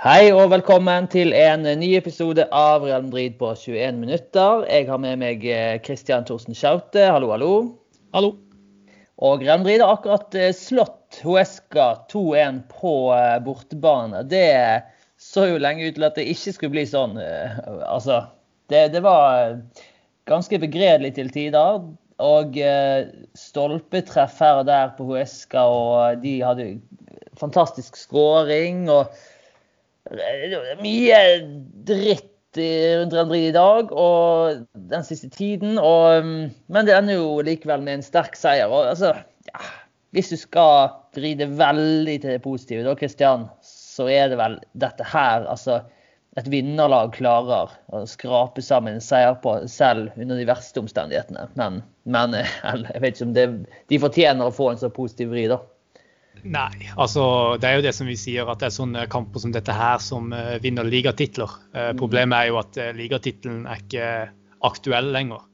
Hei 0.00 0.30
og 0.32 0.46
velkommen 0.48 1.10
til 1.12 1.34
en 1.36 1.66
ny 1.76 1.90
episode 1.98 2.46
av 2.56 2.86
Real 2.86 3.02
Madrid 3.04 3.34
på 3.36 3.50
21 3.52 3.98
minutter. 4.00 4.62
Jeg 4.64 4.86
har 4.88 5.00
med 5.02 5.18
meg 5.20 5.42
Kristian 5.84 6.24
Thorsen 6.24 6.56
Schaute. 6.56 7.02
Hallo, 7.04 7.28
hallo. 7.34 7.50
Hallo. 8.16 8.30
Og 9.20 9.42
Real 9.44 9.60
Madrid 9.60 9.84
har 9.84 9.98
akkurat 9.98 10.32
eh, 10.40 10.54
slått 10.56 11.18
Huesca 11.20 11.90
2-1 12.08 12.62
på 12.70 12.94
eh, 13.12 13.34
bortebane. 13.44 14.22
Det 14.24 14.46
så 15.20 15.44
jo 15.50 15.58
lenge 15.60 15.90
ut 15.90 15.98
til 15.98 16.06
at 16.08 16.16
det 16.16 16.24
ikke 16.32 16.54
skulle 16.56 16.76
bli 16.78 16.86
sånn. 16.88 17.20
Eh, 17.20 17.58
altså, 17.84 18.22
det, 18.72 18.86
det 18.94 19.02
var 19.04 19.58
ganske 20.32 20.62
begredelig 20.62 21.18
til 21.18 21.28
tider. 21.34 21.82
Og 22.24 22.56
stolpetreff 23.36 24.40
her 24.40 24.62
og 24.62 24.64
der 24.72 24.96
på 24.96 25.10
Huesca, 25.12 25.66
og 25.68 26.24
de 26.24 26.38
hadde 26.40 26.70
fantastisk 27.40 28.00
skåring. 28.00 28.88
og 28.88 29.12
mye 30.80 31.22
dritt 31.88 32.28
rundt 32.58 33.12
Real 33.14 33.28
Madrid 33.28 33.48
i 33.48 33.54
dag 33.54 33.92
og 33.92 34.64
den 34.90 35.04
siste 35.06 35.30
tiden. 35.30 35.78
Og, 35.78 36.24
mm, 36.24 36.50
men 36.68 36.88
det 36.88 36.96
ender 36.96 37.20
jo 37.20 37.38
likevel 37.46 37.84
med 37.84 37.98
en 38.00 38.06
sterk 38.06 38.36
seier. 38.38 38.70
Og, 38.70 38.88
altså, 38.90 39.14
ja, 39.50 39.70
hvis 40.16 40.32
du 40.32 40.36
skal 40.40 40.90
vri 41.14 41.34
det 41.38 41.50
veldig 41.58 42.18
til 42.22 42.34
det 42.34 42.42
positive, 42.42 42.84
da, 42.86 42.96
Christian, 42.98 43.46
så 43.62 44.08
er 44.10 44.30
det 44.32 44.40
vel 44.40 44.58
dette 44.78 45.06
her 45.06 45.46
altså 45.50 45.82
et 46.38 46.46
vinnerlag 46.46 47.10
klarer 47.16 47.72
å 47.90 48.04
skrape 48.06 48.62
sammen 48.62 48.96
en 48.96 49.02
seier 49.02 49.34
på 49.42 49.56
selv 49.70 50.14
under 50.14 50.38
de 50.38 50.46
verste 50.46 50.78
omstendighetene. 50.82 51.48
Men, 51.58 51.80
men 52.06 52.36
jeg 52.40 53.02
vet 53.02 53.16
ikke 53.16 53.28
om 53.28 53.36
det, 53.36 53.46
de 53.90 54.02
fortjener 54.02 54.46
å 54.46 54.54
få 54.54 54.70
en 54.72 54.80
så 54.82 54.92
positiv 54.94 55.34
vri, 55.34 55.48
da. 55.50 55.58
Nei, 56.40 56.88
altså 56.96 57.22
det 57.60 57.68
er 57.68 57.78
jo 57.78 57.84
det 57.84 57.92
som 57.92 58.08
vi 58.08 58.16
sier, 58.18 58.48
at 58.48 58.62
det 58.62 58.70
er 58.70 58.74
sånne 58.74 59.04
kamper 59.12 59.42
som 59.42 59.52
dette 59.52 59.74
her 59.76 60.00
som 60.02 60.30
uh, 60.32 60.56
vinner 60.62 60.86
ligatitler. 60.88 61.52
Uh, 61.74 61.90
problemet 61.98 62.38
er 62.38 62.50
jo 62.50 62.60
at 62.62 62.78
uh, 62.80 62.90
ligatittelen 62.96 63.66
er 63.68 63.82
ikke 63.82 64.06
aktuell 64.66 65.10
lenger. 65.12 65.44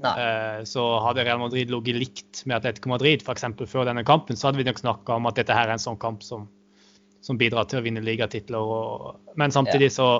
Uh, 0.00 0.62
så 0.64 0.84
hadde 1.04 1.26
Real 1.26 1.42
Madrid 1.42 1.72
ligget 1.72 1.98
likt 2.00 2.42
med 2.46 2.56
Atletico 2.56 2.92
Madrid 2.92 3.24
f.eks. 3.26 3.44
før 3.68 3.88
denne 3.88 4.06
kampen, 4.06 4.38
så 4.38 4.48
hadde 4.48 4.62
vi 4.62 4.68
nok 4.68 4.80
snakka 4.80 5.18
om 5.18 5.28
at 5.28 5.36
dette 5.40 5.56
her 5.56 5.68
er 5.68 5.76
en 5.76 5.82
sånn 5.82 6.00
kamp 6.00 6.24
som, 6.24 6.46
som 7.26 7.40
bidrar 7.40 7.68
til 7.68 7.82
å 7.82 7.84
vinne 7.84 8.04
ligatitler. 8.04 8.64
Og, 8.76 9.18
men 9.40 9.52
samtidig 9.52 9.90
så 9.98 10.12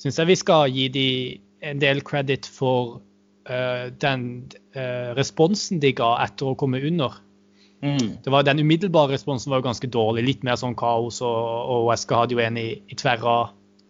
syns 0.00 0.22
jeg 0.22 0.30
vi 0.30 0.38
skal 0.40 0.72
gi 0.72 0.88
de 0.94 1.08
en 1.64 1.82
del 1.82 2.00
credit 2.04 2.48
for 2.48 3.02
den 3.44 4.22
responsen 5.16 5.76
de 5.82 5.90
ga 5.96 6.14
etter 6.24 6.48
å 6.48 6.56
komme 6.56 6.78
under. 6.80 7.18
Mm. 7.84 8.16
Det 8.24 8.32
var, 8.32 8.42
den 8.42 8.62
umiddelbare 8.64 9.12
responsen 9.12 9.52
var 9.52 9.60
jo 9.60 9.66
ganske 9.68 9.90
dårlig. 9.92 10.24
Litt 10.24 10.46
mer 10.46 10.56
sånn 10.56 10.76
kaos, 10.78 11.20
og, 11.24 11.40
og 11.74 11.90
Wesker 11.90 12.22
hadde 12.22 12.36
jo 12.38 12.40
en 12.40 12.56
i, 12.56 12.68
i 12.88 12.96
tverra 12.96 13.42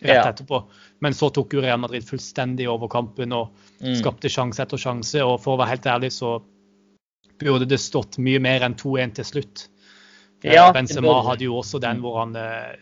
rett 0.02 0.18
ja. 0.18 0.24
etterpå. 0.32 0.64
Men 1.04 1.14
så 1.14 1.30
tok 1.30 1.54
jo 1.54 1.62
Real 1.62 1.78
Madrid 1.80 2.06
fullstendig 2.08 2.66
over 2.70 2.90
kampen 2.92 3.34
og 3.36 3.52
mm. 3.78 3.94
skapte 4.00 4.32
sjanse 4.32 4.64
etter 4.64 4.80
sjanse. 4.80 5.22
Og 5.22 5.38
for 5.42 5.54
å 5.54 5.62
være 5.62 5.76
helt 5.76 5.86
ærlig 5.94 6.10
så 6.16 6.38
burde 7.40 7.68
det 7.70 7.78
stått 7.82 8.18
mye 8.22 8.40
mer 8.42 8.66
enn 8.66 8.74
2-1 8.80 9.14
til 9.20 9.30
slutt. 9.30 9.68
Eh, 10.42 10.56
ja, 10.56 10.68
Benzema 10.74 11.20
hadde 11.28 11.46
jo 11.46 11.60
også 11.60 11.80
den 11.82 12.02
hvor 12.02 12.18
han 12.20 12.34
eh, 12.38 12.74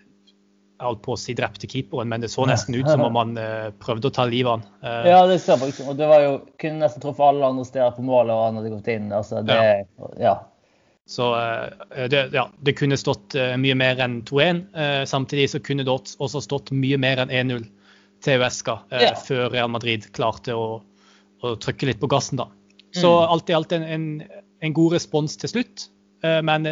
holdt 0.82 1.02
på 1.04 1.14
å 1.14 1.20
si 1.20 1.36
drepte 1.38 1.68
keeperen, 1.70 2.08
men 2.10 2.24
det 2.24 2.32
så 2.32 2.46
nesten 2.48 2.74
ut 2.74 2.88
som 2.90 3.04
om 3.06 3.14
han 3.20 3.36
uh, 3.38 3.68
prøvde 3.78 4.10
å 4.10 4.14
ta 4.16 4.24
livet 4.26 4.50
av 4.50 4.56
han. 4.56 5.04
Ja, 5.06 5.20
det 5.30 5.36
ser 5.44 5.60
faktisk, 5.60 5.84
og 5.92 5.94
det 6.00 6.08
var 6.10 6.24
jo, 6.24 6.32
kunne 6.58 6.82
nesten 6.82 7.04
truffet 7.04 7.22
alle 7.22 7.50
andre 7.52 7.66
steder 7.68 7.92
på 7.94 8.02
målet, 8.02 8.32
og 8.34 8.48
han 8.48 8.58
hadde 8.58 8.72
gått 8.72 8.90
inn. 8.90 9.12
altså 9.14 9.44
det, 9.46 9.60
ja. 9.60 10.08
ja. 10.18 10.32
Så 11.06 11.34
eh, 11.40 12.08
det, 12.08 12.30
ja, 12.32 12.50
det 12.60 12.72
kunne 12.72 12.96
stått 12.96 13.34
eh, 13.34 13.54
mye 13.60 13.74
mer 13.78 14.00
enn 14.02 14.20
2-1. 14.28 14.62
Eh, 14.76 15.04
samtidig 15.08 15.50
så 15.50 15.60
kunne 15.64 15.84
det 15.86 15.92
også 15.92 16.42
stått 16.44 16.72
mye 16.74 16.98
mer 17.00 17.22
enn 17.24 17.32
1-0 17.32 17.66
til 18.22 18.42
Uesca 18.42 18.78
ja. 18.94 19.14
før 19.18 19.50
Real 19.50 19.70
Madrid 19.72 20.06
klarte 20.14 20.54
å, 20.54 20.78
å, 21.42 21.54
trykke 21.58 21.90
litt 21.90 22.02
på 22.02 22.10
gassen. 22.10 22.38
da. 22.38 22.46
Så 22.94 23.10
mm. 23.10 23.32
alt 23.34 23.50
i 23.50 23.56
alt 23.56 23.74
en, 23.74 23.82
en, 23.82 24.06
en, 24.62 24.76
god 24.76 24.94
respons 24.94 25.34
til 25.40 25.50
slutt, 25.50 25.88
men 26.22 26.68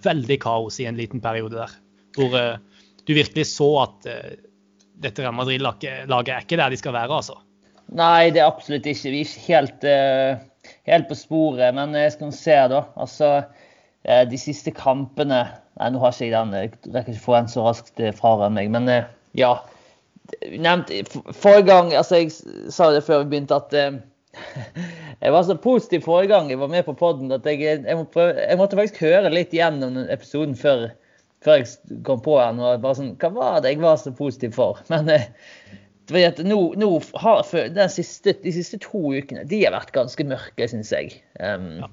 veldig 0.00 0.38
kaos 0.40 0.78
i 0.80 0.86
en 0.88 0.96
liten 0.96 1.20
periode 1.20 1.58
der. 1.58 1.74
Hvor 2.16 2.32
du 2.32 3.12
virkelig 3.12 3.44
så 3.50 3.66
at 3.82 4.06
dette 5.04 5.20
Real 5.20 5.34
Madrid-laget 5.36 6.06
er 6.08 6.46
ikke 6.46 6.56
der 6.56 6.72
de 6.72 6.78
skal 6.80 6.96
være, 6.96 7.18
altså. 7.18 7.36
Nei, 7.92 8.30
det 8.32 8.40
er 8.40 8.48
absolutt 8.48 8.88
ikke. 8.88 9.12
Vi 9.12 9.20
er 9.20 9.28
ikke 9.28 9.44
helt, 9.50 9.84
helt 10.88 11.10
på 11.10 11.18
sporet. 11.18 11.76
Men 11.76 11.92
jeg 11.98 12.14
skal 12.16 12.32
se, 12.32 12.56
da. 12.72 12.80
Altså, 12.96 13.34
de 14.06 14.38
siste 14.38 14.70
kampene 14.70 15.44
Nei, 15.76 15.90
nå 15.92 16.00
har 16.00 16.14
ikke 16.14 16.24
jeg 16.24 16.34
den. 16.34 16.52
Jeg 16.56 16.92
rekker 16.94 17.12
ikke 17.12 17.24
få 17.26 17.34
den 17.36 17.50
så 17.52 17.64
raskt 17.66 18.00
eh, 18.00 18.14
fra 18.16 18.48
meg. 18.48 18.70
Men 18.72 18.88
eh, 18.88 19.08
ja. 19.36 19.58
Nevnt, 20.50 20.90
forrige 21.38 21.68
gang 21.68 21.92
altså 21.94 22.18
Jeg 22.18 22.32
sa 22.74 22.88
det 22.90 23.04
før 23.06 23.20
vi 23.22 23.36
begynte, 23.36 23.60
at 23.60 23.74
jeg 25.22 25.32
var 25.32 25.44
så 25.46 25.54
positiv 25.60 26.02
forrige 26.02 26.32
gang 26.32 26.50
jeg 26.50 26.58
var 26.58 26.72
med 26.72 26.82
på 26.82 26.96
poden 26.98 27.30
at 27.32 27.46
jeg, 27.46 27.60
jeg, 27.62 27.94
må 27.94 28.08
prøve, 28.10 28.34
jeg, 28.40 28.58
måtte 28.58 28.76
faktisk 28.76 29.04
høre 29.04 29.30
litt 29.30 29.54
gjennom 29.54 30.00
episoden 30.02 30.56
før, 30.58 30.88
før 31.46 31.60
jeg 31.60 32.00
kom 32.08 32.24
på 32.24 32.34
den. 32.40 32.58
og 32.58 32.82
bare 32.82 32.98
sånn, 32.98 33.14
Hva 33.22 33.30
var 33.36 33.60
det 33.62 33.76
jeg 33.76 33.84
var 33.84 34.00
så 34.02 34.14
positiv 34.16 34.56
for? 34.58 34.82
Men 34.92 35.12
nå, 36.48 36.60
nå 36.80 36.90
har, 37.22 37.46
siste, 37.92 38.34
de 38.42 38.56
siste 38.56 38.80
to 38.82 39.04
ukene 39.14 39.46
de 39.46 39.62
har 39.62 39.76
vært 39.76 39.94
ganske 39.94 40.26
mørke, 40.26 40.68
syns 40.72 40.90
jeg. 40.94 41.20
Um, 41.38 41.84
ja. 41.84 41.92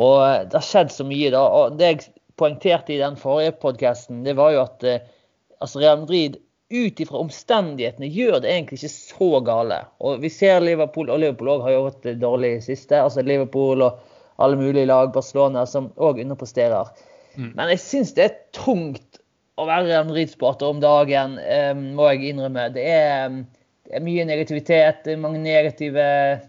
Og 0.00 0.16
eh, 0.24 0.42
det 0.48 0.58
har 0.58 0.66
skjedd 0.66 0.94
så 0.94 1.06
mye, 1.06 1.32
da. 1.34 1.42
Og 1.60 1.78
det 1.80 1.90
jeg 1.90 2.04
poengterte 2.40 2.94
i 2.94 3.00
den 3.02 3.18
forrige 3.20 3.56
podkasten, 3.60 4.22
det 4.24 4.36
var 4.38 4.54
jo 4.54 4.62
at 4.64 4.86
eh, 4.88 5.02
altså 5.60 5.82
Real 5.82 6.00
Madrid 6.04 6.40
ut 6.70 7.00
ifra 7.02 7.18
omstendighetene 7.18 8.06
gjør 8.14 8.38
det 8.42 8.52
egentlig 8.52 8.78
ikke 8.78 8.92
så 8.94 9.30
gale. 9.44 9.80
Og 9.98 10.20
vi 10.22 10.30
ser 10.32 10.62
Liverpool, 10.62 11.10
og 11.10 11.18
Liverpool 11.18 11.50
også 11.56 11.66
har 11.66 11.76
gjort 11.76 12.02
det 12.06 12.18
dårlig 12.22 12.52
i 12.56 12.64
siste. 12.70 13.00
Altså 13.00 13.24
Liverpool 13.26 13.82
og 13.82 13.98
alle 14.40 14.56
mulige 14.56 14.86
lag, 14.86 15.10
Barcelona, 15.12 15.66
som 15.66 15.90
òg 16.00 16.22
underpresterer. 16.22 16.92
Mm. 17.34 17.52
Men 17.58 17.72
jeg 17.74 17.82
syns 17.82 18.14
det 18.16 18.26
er 18.28 18.38
tungt 18.56 19.18
å 19.60 19.66
være 19.68 19.90
Real 19.90 20.06
Madrid-sporter 20.08 20.70
om 20.70 20.80
dagen, 20.80 21.36
eh, 21.42 21.74
må 21.74 22.06
jeg 22.12 22.30
innrømme. 22.30 22.70
Det 22.72 22.86
er, 22.86 23.34
det 23.88 23.98
er 23.98 24.06
mye 24.06 24.24
negativitet, 24.30 25.10
mange 25.20 25.42
negative 25.42 26.06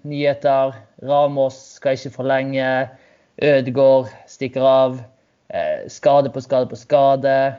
nyheter. 0.08 0.78
Ramos 1.04 1.58
skal 1.82 1.98
ikke 1.98 2.14
forlenge. 2.22 2.70
Ødegaard 3.42 4.12
stikker 4.30 4.66
av. 4.66 5.02
Eh, 5.52 5.88
skade 5.92 6.30
på 6.30 6.42
skade 6.42 6.70
på 6.72 6.80
skade. 6.80 7.56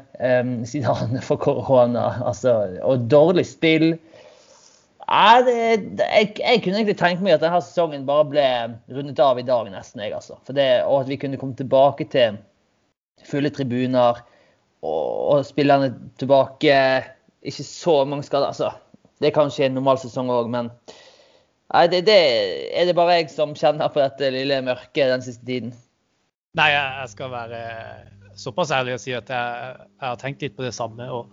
Zidane 0.67 1.21
for 1.29 1.37
korona. 1.37 2.23
Altså, 2.27 2.79
og 2.83 3.09
dårlig 3.11 3.47
spill. 3.47 3.93
Ja, 5.13 5.43
jeg, 5.45 5.91
jeg, 5.99 6.61
kunne 6.63 6.79
egentlig 6.79 6.97
tenkt 6.97 7.21
meg 7.25 7.35
at 7.35 7.43
denne 7.43 7.59
sesongen 7.61 8.07
bare 8.09 8.29
ble 8.31 8.45
rundet 8.95 9.19
av 9.21 9.41
i 9.41 9.45
dag, 9.45 9.69
nesten. 9.69 10.01
jeg 10.01 10.15
altså. 10.17 10.39
Det, 10.49 10.85
og 10.87 11.03
at 11.03 11.11
vi 11.11 11.19
kunne 11.21 11.41
komme 11.41 11.59
tilbake 11.59 12.07
til 12.09 12.39
fulle 13.29 13.51
tribuner 13.53 14.23
og, 14.83 15.35
og 15.35 15.45
spillerne 15.45 15.93
tilbake. 16.23 16.79
Ikke 17.43 17.67
så 17.67 18.05
mange 18.09 18.25
skader. 18.25 18.47
altså. 18.55 18.71
Det 19.21 19.29
er 19.29 19.37
kanskje 19.37 19.69
en 19.69 19.77
normal 19.77 20.01
sesong 20.01 20.31
òg, 20.33 20.49
men 20.51 20.71
Nei, 21.73 21.87
det, 21.89 22.03
det, 22.05 22.19
er 22.77 22.89
det 22.89 22.97
bare 22.97 23.17
jeg 23.17 23.31
som 23.33 23.55
kjenner 23.57 23.89
på 23.93 24.03
dette 24.03 24.29
lille 24.35 24.61
mørket 24.65 25.09
den 25.09 25.25
siste 25.25 25.47
tiden? 25.49 25.73
Nei, 26.59 26.69
jeg 26.75 27.09
skal 27.15 27.33
være 27.33 27.61
såpass 28.37 28.73
ærlig 28.75 28.99
og 28.99 29.03
si 29.03 29.15
at 29.17 29.31
jeg, 29.33 29.77
jeg 29.97 30.05
har 30.05 30.21
tenkt 30.21 30.45
litt 30.45 30.57
på 30.57 30.67
det 30.67 30.75
samme. 30.77 31.09
og 31.09 31.33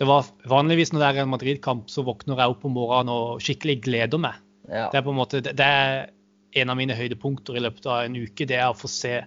det 0.00 0.08
var 0.08 0.26
Vanligvis 0.50 0.92
når 0.92 1.02
det 1.02 1.08
er 1.10 1.20
en 1.22 1.32
Madrid-kamp, 1.34 1.90
så 1.92 2.04
våkner 2.06 2.40
jeg 2.40 2.54
opp 2.54 2.64
om 2.66 2.74
morgenen 2.74 3.12
og 3.12 3.44
skikkelig 3.44 3.78
gleder 3.84 4.20
meg. 4.20 4.40
Ja. 4.66 4.88
Det 4.90 4.98
er 4.98 5.06
på 5.06 5.12
en 5.12 5.20
måte, 5.20 5.42
det 5.44 5.68
er 5.68 6.08
en 6.62 6.72
av 6.72 6.78
mine 6.78 6.96
høydepunkter 6.96 7.58
i 7.58 7.62
løpet 7.62 7.86
av 7.90 8.06
en 8.06 8.16
uke, 8.16 8.46
det 8.48 8.58
er 8.58 8.70
å 8.70 8.78
få 8.78 8.90
se 8.90 9.18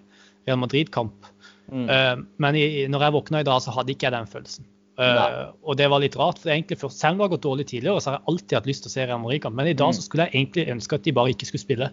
Real 0.48 0.60
Madrid-kamp. 0.60 1.30
Mm. 1.68 1.86
Uh, 1.86 2.26
men 2.42 2.58
i, 2.58 2.66
når 2.90 3.08
jeg 3.08 3.16
våkna 3.18 3.44
i 3.44 3.48
dag, 3.48 3.62
så 3.64 3.74
hadde 3.76 3.94
ikke 3.94 4.08
jeg 4.08 4.16
den 4.16 4.30
følelsen. 4.32 4.68
Uh, 4.98 5.54
og 5.62 5.78
det 5.78 5.86
var 5.92 6.02
litt 6.02 6.16
rart, 6.18 6.40
for 6.42 6.50
egentlig 6.50 6.80
først, 6.82 6.98
selv 6.98 7.14
om 7.14 7.20
det 7.20 7.28
har 7.28 7.34
gått 7.36 7.46
dårlig 7.46 7.68
tidligere, 7.70 8.02
så 8.02 8.10
har 8.10 8.18
jeg 8.18 8.26
alltid 8.34 8.58
hatt 8.58 8.70
lyst 8.70 8.86
til 8.86 8.90
å 8.90 8.94
se 8.96 9.06
Real 9.06 9.22
Madrid. 9.22 9.46
Men 9.54 9.70
i 9.70 9.76
dag 9.78 9.94
så 9.94 10.02
mm. 10.02 10.08
skulle 10.08 10.26
jeg 10.26 10.34
egentlig 10.40 10.66
ønske 10.74 10.98
at 10.98 11.06
de 11.06 11.14
bare 11.20 11.34
ikke 11.36 11.50
skulle 11.52 11.66
spille. 11.66 11.90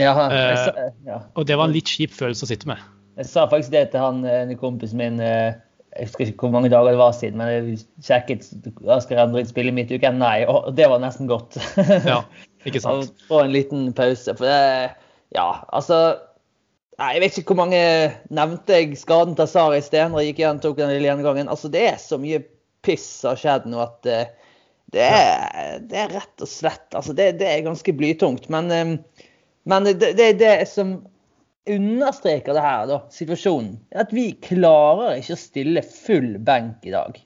Ja, 0.00 0.14
uh, 0.18 0.82
ja. 1.06 1.20
Og 1.38 1.46
det 1.46 1.58
var 1.60 1.70
en 1.70 1.76
litt 1.76 1.90
kjip 1.90 2.16
følelse 2.16 2.48
å 2.48 2.50
sitte 2.50 2.70
med. 2.70 2.82
Jeg 3.18 3.30
sa 3.30 3.46
faktisk 3.50 3.74
det 3.74 3.88
til 3.92 4.02
han 4.02 4.20
en 4.26 4.54
kompisen 4.58 5.00
min 5.00 5.22
jeg 5.98 6.06
husker 6.06 6.28
ikke 6.28 6.46
hvor 6.46 6.52
mange 6.54 6.70
dager 6.70 6.92
det 6.92 7.00
var 7.00 7.14
siden, 7.16 7.40
men 7.40 7.48
jeg 7.50 7.78
sjekket 8.04 8.44
skal 8.46 9.16
Real 9.16 9.30
Madrid 9.32 9.48
spille 9.50 9.72
midt 9.74 9.90
i 9.90 9.98
uken. 9.98 10.20
Nei, 10.20 10.44
og 10.46 10.70
det 10.76 10.86
var 10.90 11.00
nesten 11.02 11.30
godt. 11.30 11.56
ja, 12.06 12.20
ikke 12.68 12.82
sant. 12.84 13.10
Og 13.32 13.40
en 13.40 13.54
liten 13.54 13.88
pause. 13.96 14.34
For 14.38 14.46
det, 14.46 14.92
ja, 15.34 15.48
altså 15.74 16.18
Nei, 16.98 17.12
Jeg 17.14 17.22
vet 17.22 17.36
ikke 17.38 17.54
hvor 17.54 17.60
mange 17.60 17.80
nevnte 18.34 18.74
jeg 18.74 18.96
skaden 18.98 19.36
til 19.38 19.46
Sari 19.46 19.78
Stenre 19.86 20.24
gikk 20.26 20.40
igjen 20.42 20.58
tok 20.62 20.80
den 20.80 20.90
lille 20.90 21.06
gjennomgangen. 21.06 21.50
Altså, 21.50 21.70
det 21.70 21.84
er 21.92 21.98
så 22.02 22.18
mye 22.18 22.40
piss 22.88 23.06
som 23.20 23.34
har 23.34 23.42
skjedd 23.44 23.68
nå 23.70 23.84
at 23.84 24.08
uh, 24.08 24.50
det, 24.94 25.04
er, 25.04 25.78
det, 25.84 26.00
er, 26.00 26.16
rett 26.16 26.44
og 26.44 26.48
slett 26.48 26.96
altså, 26.96 27.12
det, 27.16 27.34
det 27.42 27.48
er 27.52 27.66
ganske 27.66 27.92
blytungt. 27.94 28.48
Men, 28.52 28.72
um, 28.72 28.96
men 29.68 29.88
det, 29.88 30.14
det, 30.16 30.32
det 30.40 30.54
som 30.70 30.96
understreker 31.68 32.56
det 32.56 32.64
her, 32.64 32.86
da, 32.88 33.02
situasjonen, 33.12 33.74
er 33.92 34.06
at 34.06 34.14
vi 34.16 34.30
klarer 34.44 35.18
ikke 35.18 35.36
å 35.36 35.40
stille 35.40 35.84
full 35.84 36.38
benk 36.44 36.86
i 36.88 36.94
dag. 36.94 37.18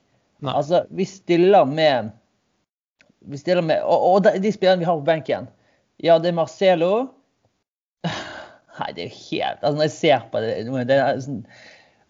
Nei. 0.43 0.55
Altså, 0.59 0.83
vi 0.91 1.07
stiller 1.07 1.65
med 1.69 2.11
vi 3.23 3.37
stiller 3.39 3.63
med, 3.63 3.79
Og, 3.87 4.01
og 4.03 4.23
de, 4.25 4.33
de 4.43 4.51
spillerne 4.51 4.83
vi 4.83 4.87
har 4.89 4.97
på 4.99 5.07
benken 5.07 5.45
Ja, 6.03 6.17
det 6.19 6.33
er 6.33 6.35
Marcelo. 6.35 6.89
Nei, 8.79 8.89
det 8.97 9.05
er 9.05 9.07
jo 9.07 9.21
helt 9.29 9.61
altså 9.61 9.77
Når 9.77 9.85
jeg 9.85 9.93
ser 9.95 10.25
på 10.33 10.41
det, 10.43 10.51
det 10.89 10.97
er 10.97 11.21
sånn, 11.23 11.39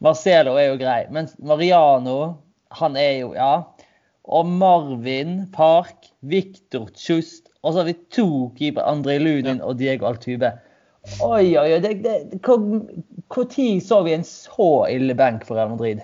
Marcelo 0.03 0.57
er 0.59 0.71
jo 0.71 0.79
grei. 0.81 1.05
Men 1.15 1.29
Mariano, 1.39 2.17
han 2.79 2.99
er 2.99 3.17
jo 3.21 3.33
Ja. 3.37 3.53
Og 4.23 4.47
Marvin 4.47 5.49
Park, 5.51 6.07
Viktor 6.21 6.87
Tjust. 6.95 7.49
Og 7.63 7.73
så 7.73 7.81
har 7.81 7.89
vi 7.89 7.97
to 8.11 8.53
keepere, 8.55 8.85
André 8.87 9.17
Lunin 9.19 9.59
ja. 9.59 9.65
og 9.67 9.79
Diego 9.81 10.07
Altube. 10.07 10.53
Oi, 11.19 11.57
oi, 11.59 11.73
oi. 11.75 11.79
Når 11.83 13.79
så 13.83 13.99
vi 14.05 14.15
en 14.15 14.23
så 14.23 14.69
ille 14.87 15.15
benk 15.19 15.43
for 15.47 15.59
Real 15.59 15.73
Madrid? 15.73 15.99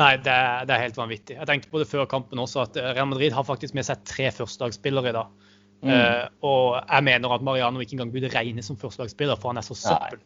Nei, 0.00 0.14
det 0.16 0.36
det 0.68 0.74
er, 0.74 0.82
helt 0.86 0.96
vanvittig. 0.96 1.36
Jeg 1.36 1.48
tenkte 1.48 1.70
på 1.72 1.80
det 1.82 1.88
før 1.90 2.08
kampen 2.08 2.40
også, 2.40 2.64
at 2.64 2.78
Real 2.80 3.08
Madrid 3.10 3.34
har 3.36 3.44
faktisk 3.44 3.76
med 3.76 3.84
seg 3.88 4.00
tre 4.08 4.30
førstedagsspillere 4.32 5.12
i 5.12 5.16
dag. 5.16 5.48
Mm. 5.80 5.90
Uh, 5.90 6.24
og 6.44 6.64
jeg 6.76 7.04
mener 7.08 7.32
at 7.34 7.44
Mariano 7.44 7.80
ikke 7.80 7.96
engang 7.96 8.12
burde 8.12 8.30
regnes 8.32 8.68
som 8.68 8.78
førstelagsspiller, 8.80 9.40
for 9.40 9.52
han 9.52 9.60
er 9.60 9.66
så 9.66 9.76
søppel. 9.76 10.20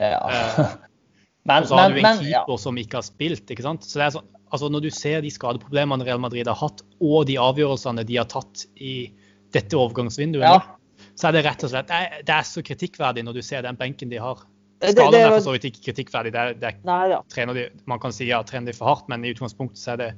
Ja. 0.00 0.18
Uh, 0.24 0.74
men, 1.48 1.62
og 1.62 1.68
så 1.70 1.80
har 1.80 1.88
men, 1.88 1.96
du 1.96 2.00
en 2.00 2.08
men, 2.08 2.22
keeper 2.24 2.56
ja. 2.56 2.60
som 2.66 2.80
ikke 2.80 3.00
har 3.00 3.06
spilt. 3.06 3.50
ikke 3.50 3.66
sant? 3.66 3.86
Så 3.88 4.00
det 4.00 4.08
er 4.08 4.16
så, 4.18 4.24
altså 4.54 4.70
Når 4.70 4.86
du 4.86 4.90
ser 4.94 5.24
de 5.24 5.32
skadeproblemene 5.34 6.06
Real 6.06 6.22
Madrid 6.22 6.48
har 6.50 6.58
hatt, 6.60 6.84
og 7.02 7.26
de 7.28 7.38
avgjørelsene 7.42 8.06
de 8.06 8.18
har 8.20 8.28
tatt 8.30 8.66
i 8.78 9.10
dette 9.54 9.74
overgangsvinduet, 9.78 10.46
ja. 10.46 11.08
så 11.18 11.28
er 11.28 11.36
det 11.36 11.44
rett 11.46 11.64
og 11.66 11.72
slett 11.72 11.90
det 11.90 12.00
er, 12.00 12.22
det 12.26 12.34
er 12.36 12.46
så 12.46 12.62
kritikkverdig 12.66 13.24
når 13.26 13.38
du 13.38 13.42
ser 13.46 13.66
den 13.66 13.78
benken 13.78 14.12
de 14.12 14.22
har. 14.22 14.42
Skalaen 14.84 15.20
er 15.20 15.32
for 15.32 15.46
så 15.46 15.54
vidt 15.54 15.68
ikke 15.70 15.88
kritikkverdig. 15.88 16.32
Det 16.34 16.40
er, 16.40 16.56
det 16.60 16.70
er, 16.70 16.80
Nei, 16.86 17.02
ja. 17.14 17.20
de, 17.56 17.66
man 17.90 18.00
kan 18.02 18.14
si 18.14 18.28
ja, 18.28 18.42
trener 18.46 18.72
de 18.72 18.76
for 18.76 18.90
hardt, 18.90 19.06
men 19.10 19.24
i 19.24 19.32
utgangspunktet 19.34 19.80
så 19.80 19.94
er 19.94 20.02
det 20.02 20.10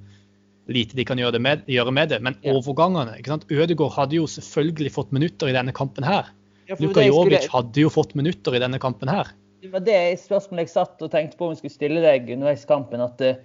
lite 0.72 0.98
de 0.98 1.04
kan 1.06 1.20
gjøre, 1.20 1.38
med, 1.42 1.64
gjøre 1.70 1.94
med, 1.94 2.10
det. 2.10 2.20
Men 2.26 2.38
overgangene 2.50 3.18
ikke 3.20 3.34
sant? 3.34 3.46
Ødegaard 3.52 3.94
hadde 3.94 4.18
jo 4.18 4.26
selvfølgelig 4.30 4.92
fått 4.96 5.12
minutter 5.14 5.52
i 5.52 5.56
denne 5.56 5.74
kampen 5.76 6.06
her. 6.06 6.32
Ja, 6.66 6.78
Luka 6.82 7.04
Jovic 7.04 7.44
skulle... 7.44 7.52
hadde 7.52 7.84
jo 7.84 7.92
fått 7.92 8.16
minutter 8.18 8.56
i 8.56 8.62
denne 8.62 8.80
kampen 8.82 9.12
her. 9.12 9.30
Det 9.62 9.70
var 9.72 9.84
det 9.86 10.00
spørsmålet 10.20 10.66
jeg 10.66 10.74
satt 10.74 11.02
og 11.02 11.12
tenkte 11.12 11.38
på 11.38 11.46
om 11.46 11.54
vi 11.54 11.60
skulle 11.60 11.74
stille 11.74 12.02
deg 12.02 12.26
underveis 12.34 12.66
i 12.66 12.70
kampen. 12.70 13.02
at 13.04 13.22
uh, 13.22 13.38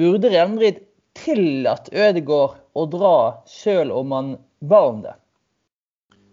Burde 0.00 0.30
Real 0.32 0.48
Madrid 0.54 0.80
tillatt 1.18 1.90
Ødegaard 1.92 2.56
å 2.72 2.86
dra 2.88 3.16
selv 3.50 3.98
om 3.98 4.14
han 4.16 4.30
ba 4.64 4.80
om 4.88 5.02
det? 5.04 5.12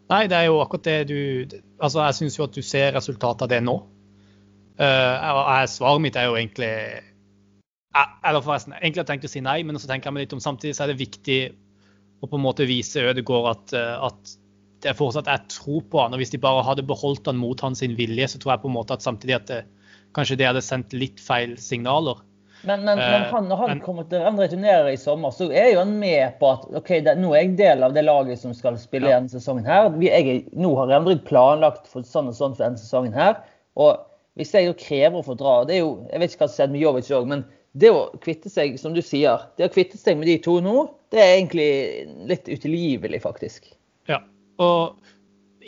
Nei, 0.07 0.23
det 0.31 0.37
er 0.37 0.47
jo 0.47 0.61
akkurat 0.63 0.87
det 0.87 0.99
du 1.09 1.19
Altså, 1.83 1.99
jeg 2.05 2.15
syns 2.17 2.37
jo 2.39 2.45
at 2.47 2.55
du 2.55 2.63
ser 2.63 2.95
resultatet 2.95 3.43
av 3.43 3.51
det 3.51 3.59
nå. 3.65 3.75
Uh, 4.79 5.65
svaret 5.67 6.03
mitt 6.05 6.15
er 6.15 6.29
jo 6.29 6.37
egentlig 6.37 6.69
Eller 8.23 8.43
forresten, 8.45 8.75
egentlig 8.77 9.01
har 9.01 9.03
jeg 9.03 9.11
tenkt 9.11 9.27
å 9.27 9.31
si 9.31 9.41
nei, 9.41 9.59
men 9.65 9.79
så 9.81 9.89
tenker 9.89 10.09
jeg 10.09 10.15
meg 10.15 10.27
litt 10.27 10.35
om 10.37 10.43
samtidig 10.43 10.75
så 10.77 10.85
er 10.85 10.93
det 10.93 11.01
viktig 11.01 11.39
å 12.21 12.29
på 12.29 12.37
en 12.37 12.45
måte 12.45 12.67
vise 12.69 13.03
Ødegaard 13.09 13.49
at, 13.51 13.73
eh, 13.77 14.05
at 14.07 14.37
det 14.85 14.93
fortsatt 14.97 15.29
er 15.29 15.43
tro 15.49 15.81
på 15.81 16.01
han. 16.01 16.13
og 16.13 16.21
Hvis 16.21 16.33
de 16.33 16.39
bare 16.41 16.63
hadde 16.65 16.85
beholdt 16.85 17.29
han 17.29 17.39
mot 17.41 17.61
hans 17.65 17.81
vilje, 17.81 18.29
så 18.29 18.39
tror 18.41 18.53
jeg 18.53 18.63
på 18.63 18.69
en 18.71 18.77
måte 18.77 18.95
at 18.97 19.05
samtidig 19.05 19.35
at 19.37 19.47
det, 19.49 19.59
kanskje 20.17 20.37
det 20.39 20.47
hadde 20.49 20.65
sendt 20.65 20.93
litt 20.97 21.21
feil 21.21 21.57
signaler. 21.61 22.21
Men, 22.67 22.83
men, 22.83 22.99
men 22.99 23.21
eh, 23.21 23.29
han, 23.31 23.45
når 23.47 23.61
han 23.61 23.79
kommer 23.83 24.07
til 24.11 24.25
han 24.25 24.39
returnerer 24.39 24.89
i 24.91 24.99
sommer, 24.99 25.31
så 25.31 25.47
er 25.47 25.69
jo 25.71 25.79
han 25.79 25.93
med 26.01 26.35
på 26.41 26.49
at 26.51 26.65
ok, 26.75 26.91
det, 27.05 27.13
nå 27.21 27.31
er 27.31 27.45
jeg 27.45 27.53
del 27.61 27.85
av 27.87 27.95
det 27.95 28.03
laget 28.03 28.41
som 28.41 28.51
skal 28.55 28.75
spille 28.81 29.07
ja. 29.07 29.21
denne 29.21 29.31
sesongen 29.31 29.67
her. 29.67 29.87
Vi, 29.95 30.09
jeg, 30.11 30.41
nå 30.57 30.73
har 30.79 30.91
Madrid 30.91 31.23
planlagt 31.29 31.87
for 31.87 32.03
sånn 32.07 32.27
og 32.31 32.35
sånn 32.35 32.57
for 32.57 32.65
denne 32.65 32.81
sesongen 32.81 33.15
her. 33.15 33.39
og 33.79 34.03
hvis 34.37 34.53
jeg 34.53 34.67
jo 34.67 34.75
krever 34.77 35.17
å 35.17 35.25
få 35.25 35.33
dra 35.37 35.53
det 35.65 35.79
er 35.79 35.79
jo, 35.81 35.93
Jeg 36.11 36.21
vet 36.21 36.33
ikke 36.33 36.43
hva 36.43 36.49
som 36.51 36.59
skjedde 36.59 36.75
med 36.75 36.83
Jovic 36.83 37.07
òg, 37.17 37.29
men 37.31 37.45
det 37.77 37.89
å 37.93 38.03
kvitte 38.21 38.49
seg, 38.49 38.77
som 38.81 38.93
du 38.93 39.01
sier, 39.05 39.43
det 39.57 39.67
å 39.67 39.73
kvitte 39.73 39.97
seg 39.99 40.17
med 40.17 40.29
de 40.29 40.37
to 40.41 40.57
nå, 40.65 40.87
det 41.13 41.21
er 41.21 41.33
egentlig 41.35 41.69
litt 42.29 42.49
utilgivelig, 42.49 43.19
faktisk. 43.23 43.69
Ja, 44.09 44.21
og 44.61 44.97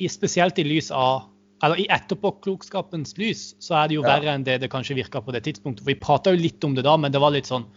spesielt 0.09 0.57
i 0.57 0.65
lys 0.65 0.89
av 0.95 1.27
eller 1.63 1.79
I 1.81 1.87
etterpåklokskapens 1.91 3.17
lys 3.19 3.53
så 3.59 3.81
er 3.81 3.89
det 3.89 3.99
jo 3.99 4.03
ja. 4.05 4.15
verre 4.15 4.35
enn 4.35 4.45
det 4.47 4.59
det 4.63 4.71
kanskje 4.71 4.97
virka 4.99 5.21
på 5.23 5.35
det 5.35 5.43
tidspunktet. 5.47 5.83
For 5.83 5.91
Vi 5.91 5.99
prata 5.99 6.33
jo 6.33 6.41
litt 6.41 6.63
om 6.63 6.75
det 6.77 6.85
da, 6.87 6.95
men 6.97 7.11
det 7.11 7.21
var 7.21 7.35
litt 7.35 7.49
sånn 7.49 7.67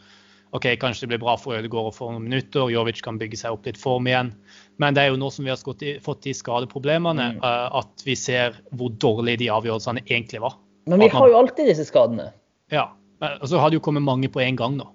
OK, 0.53 0.67
kanskje 0.77 1.07
det 1.07 1.15
blir 1.15 1.23
bra 1.23 1.35
for 1.41 1.57
Ødegaard 1.57 1.89
å 1.89 1.95
få 1.97 2.11
noen 2.13 2.27
minutter. 2.27 2.69
Jovic 2.69 3.01
kan 3.05 3.17
bygge 3.21 3.39
seg 3.41 3.55
opp 3.55 3.65
litt 3.65 3.79
form 3.81 4.11
igjen. 4.11 4.35
Men 4.83 4.93
det 4.93 5.07
er 5.07 5.15
jo 5.15 5.21
nå 5.23 5.31
som 5.33 5.47
vi 5.47 5.53
har 5.53 5.63
i, 5.81 5.95
fått 6.05 6.27
de 6.27 6.35
skadeproblemene, 6.37 7.29
mm. 7.39 7.41
uh, 7.41 7.79
at 7.81 8.05
vi 8.05 8.13
ser 8.21 8.59
hvor 8.77 8.93
dårlige 9.01 9.41
de 9.41 9.49
avgjørelsene 9.55 10.05
egentlig 10.05 10.43
var. 10.45 10.59
Men 10.93 11.01
vi 11.01 11.09
har 11.15 11.31
jo 11.31 11.39
alltid 11.39 11.71
disse 11.73 11.87
skadene. 11.89 12.29
Ja. 12.73 12.91
Og 13.39 13.49
så 13.49 13.63
har 13.63 13.73
det 13.73 13.79
jo 13.79 13.87
kommet 13.87 14.05
mange 14.05 14.29
på 14.29 14.43
en 14.45 14.59
gang 14.59 14.77
nå. 14.77 14.91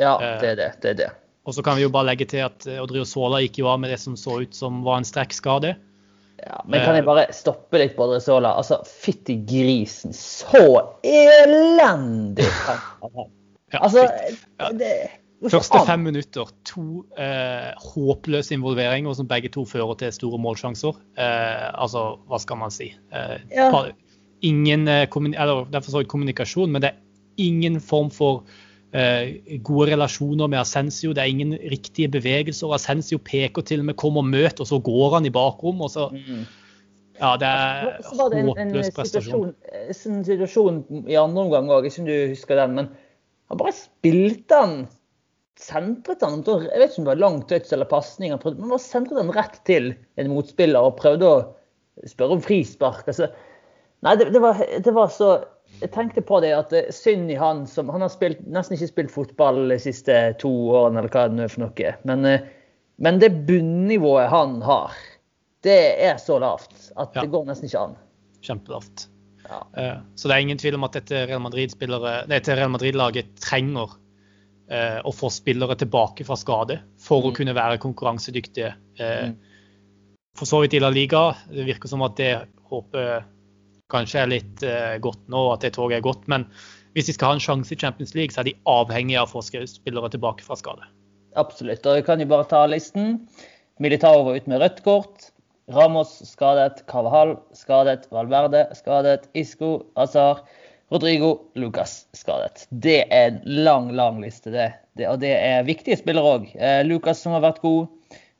Ja, 0.00 0.16
eh, 0.16 0.38
det 0.40 0.54
er 0.54 0.58
det. 0.62 0.70
det 0.80 0.90
er 0.94 0.98
det. 1.02 1.10
Og 1.46 1.54
så 1.54 1.62
kan 1.66 1.76
vi 1.78 1.84
jo 1.84 1.92
bare 1.92 2.08
legge 2.10 2.26
til 2.30 2.44
at 2.46 2.66
eh, 2.68 2.80
Odrio 2.82 3.04
Sola 3.08 3.40
gikk 3.44 3.60
jo 3.60 3.68
av 3.70 3.80
med 3.82 3.92
det 3.92 3.98
som 4.02 4.16
så 4.18 4.40
ut 4.42 4.56
som 4.56 4.80
var 4.86 5.00
en 5.00 5.08
strekkskade. 5.08 5.74
Ja, 6.42 6.60
men 6.66 6.82
kan 6.84 6.96
jeg 6.96 7.04
eh, 7.04 7.08
bare 7.08 7.26
stoppe 7.34 7.80
litt 7.80 7.94
på 7.96 8.06
Adresola? 8.06 8.54
Altså, 8.60 8.80
fytti 8.84 9.38
grisen. 9.48 10.12
Så 10.16 10.64
elendig! 11.06 12.48
altså, 13.84 14.06
det, 14.76 14.90
Første 15.46 15.82
fem 15.84 16.04
minutter, 16.06 16.48
to 16.68 17.04
eh, 17.20 17.72
håpløse 17.92 18.56
involveringer 18.56 19.16
som 19.16 19.28
begge 19.28 19.50
to 19.52 19.66
fører 19.68 19.98
til 20.00 20.12
store 20.14 20.40
målsjanser. 20.40 20.96
Eh, 21.20 21.68
altså, 21.72 22.08
hva 22.28 22.40
skal 22.42 22.60
man 22.64 22.74
si? 22.74 22.92
Eh, 23.12 23.38
ja 23.52 23.70
ingen 24.40 24.88
eh, 24.88 25.08
eller 25.16 25.64
det 25.64 25.78
er 25.78 25.84
for 25.84 25.92
så 25.92 26.02
vidt 26.02 26.12
kommunikasjon, 26.12 26.72
men 26.72 26.82
det 26.84 26.92
er 26.92 27.02
ingen 27.42 27.80
form 27.80 28.10
for 28.10 28.44
gode 28.92 29.90
relasjoner 29.90 30.48
med 30.48 30.60
Ascensio. 30.60 31.10
Det 31.12 31.20
er 31.20 31.32
ingen 31.32 31.56
riktige 31.72 32.08
bevegelser. 32.08 32.70
Ascensio 32.72 33.18
peker 33.18 33.62
til 33.62 33.80
og 33.80 33.88
med 33.90 33.96
'kom 33.96 34.16
og 34.16 34.24
møt', 34.24 34.60
og 34.60 34.66
så 34.66 34.78
går 34.78 35.14
han 35.14 35.26
i 35.26 35.30
bakrom. 35.30 35.80
og 35.80 35.90
så 35.90 36.08
mm. 36.12 36.46
Ja, 37.20 37.32
det 37.40 37.48
er 37.48 38.02
så 38.04 38.16
var 38.18 38.28
det 38.28 38.42
en, 38.42 38.48
en 38.48 38.74
håpløs 38.74 39.08
Situasjon, 39.08 39.54
En 39.88 40.24
situasjon 40.24 40.84
i 41.08 41.16
andre 41.16 41.42
omgang 41.46 41.70
òg, 41.72 41.88
ikke 41.88 42.02
om 42.02 42.06
du 42.10 42.16
husker 42.28 42.60
den, 42.60 42.74
men 42.76 42.88
han 43.48 43.60
bare 43.60 43.72
spilte 43.72 44.60
han 44.60 44.78
Sentret 45.56 46.20
han 46.20 46.42
Jeg 46.44 46.80
vet 46.80 46.90
ikke 46.90 47.00
om 47.00 47.06
det 47.06 47.12
var 47.14 47.22
langt 47.22 47.48
touch 47.48 47.72
eller 47.72 47.88
pasning, 47.88 48.34
men 48.36 48.68
bare 48.68 48.78
sentret 48.82 49.22
han 49.22 49.32
rett 49.32 49.54
til 49.64 49.94
en 50.20 50.28
motspiller 50.28 50.84
og 50.84 50.98
prøvde 50.98 51.30
å 51.30 51.38
spørre 52.04 52.36
om 52.36 52.42
frispark. 52.44 53.06
altså 53.08 53.30
Nei, 54.04 54.12
det, 54.20 54.26
det, 54.34 54.42
var, 54.44 54.60
det, 54.60 54.92
var, 54.92 55.08
så 55.08 55.30
Jeg 55.80 55.92
tenkte 55.92 56.22
på 56.24 56.38
det 56.40 56.52
at 56.56 56.72
eh, 56.76 56.92
synd 56.94 57.30
i 57.32 57.36
han 57.38 57.64
som 57.68 57.90
Han 57.92 58.04
har 58.04 58.12
spilt, 58.12 58.40
nesten 58.48 58.76
ikke 58.76 58.92
spilt 58.92 59.12
fotball 59.12 59.66
de 59.72 59.78
siste 59.82 60.14
to 60.40 60.50
årene, 60.72 61.02
eller 61.02 61.12
hva 61.12 61.26
det 61.32 61.44
er 61.44 61.52
for 61.52 61.66
noe. 61.66 61.92
Men, 62.08 62.24
eh, 62.28 62.46
men 63.02 63.20
det 63.20 63.32
bunnivået 63.48 64.30
han 64.32 64.60
har, 64.64 64.96
det 65.66 65.80
er 66.06 66.16
så 66.22 66.38
lavt 66.40 66.72
at 66.96 67.12
ja. 67.16 67.22
det 67.22 67.32
går 67.32 67.44
nesten 67.48 67.68
ikke 67.68 67.84
an. 67.88 67.94
Kjempelavt. 68.46 69.08
Ja. 69.46 69.60
Uh, 69.76 69.98
så 70.18 70.26
det 70.26 70.34
er 70.34 70.42
ingen 70.42 70.58
tvil 70.58 70.74
om 70.78 70.86
at 70.86 70.96
dette 70.96 71.20
Real 71.28 71.42
Madrid-laget 71.42 72.70
Madrid 72.72 73.28
trenger 73.38 73.94
å 74.66 75.12
få 75.14 75.28
spillere 75.30 75.76
tilbake 75.78 76.24
fra 76.26 76.34
skade 76.34 76.80
for 76.98 77.22
mm. 77.22 77.26
å 77.28 77.34
kunne 77.36 77.52
være 77.54 77.76
konkurransedyktige. 77.78 78.72
Mm. 78.98 79.36
For 80.34 80.50
så 80.50 80.58
vidt 80.64 80.74
i 80.74 80.80
La 80.82 80.90
Liga. 80.90 81.20
Det 81.46 81.68
virker 81.68 81.86
som 81.92 82.02
at 82.02 82.16
det 82.18 82.32
håper 82.66 83.28
kanskje 83.92 84.22
er 84.22 84.32
litt 84.32 84.64
uh, 84.66 84.96
godt 85.02 85.22
nå, 85.32 85.42
at 85.54 85.64
det 85.66 85.74
toget 85.76 86.00
er 86.00 86.06
godt. 86.06 86.26
Men 86.30 86.46
hvis 86.96 87.10
de 87.10 87.16
skal 87.16 87.32
ha 87.32 87.38
en 87.38 87.44
sjanse 87.44 87.74
i 87.74 87.80
Champions 87.80 88.14
League, 88.16 88.34
så 88.34 88.42
er 88.42 88.50
de 88.50 88.56
avhengige 88.70 89.20
av 89.20 89.30
å 89.30 89.38
få 89.38 89.64
spillere 89.68 90.12
tilbake 90.12 90.46
fra 90.46 90.58
skade. 90.58 90.86
Absolutt. 91.36 91.84
Og 91.84 91.98
vi 91.98 92.04
kan 92.06 92.22
jo 92.22 92.28
bare 92.30 92.48
ta 92.48 92.64
listen. 92.70 93.18
Militao 93.82 94.24
var 94.24 94.38
ute 94.38 94.50
med 94.50 94.62
rødt 94.62 94.80
kort. 94.86 95.30
Ramos 95.72 96.14
skadet. 96.24 96.84
Carvahall 96.90 97.36
skadet. 97.56 98.06
Valverde 98.14 98.64
skadet. 98.78 99.28
Isco, 99.36 99.82
Azar, 100.00 100.40
Rodrigo, 100.94 101.50
Lucas 101.58 102.06
skadet. 102.16 102.64
Det 102.70 103.02
er 103.10 103.34
en 103.34 103.40
lang, 103.44 103.90
lang 103.92 104.22
liste, 104.22 104.52
det. 104.54 104.70
det 104.94 105.08
og 105.10 105.20
det 105.20 105.34
er 105.34 105.66
viktige 105.66 105.98
spillere 105.98 106.36
òg. 106.38 106.48
Eh, 106.54 106.80
Lucas 106.86 107.20
som 107.20 107.34
har 107.36 107.44
vært 107.44 107.60
god. 107.64 107.90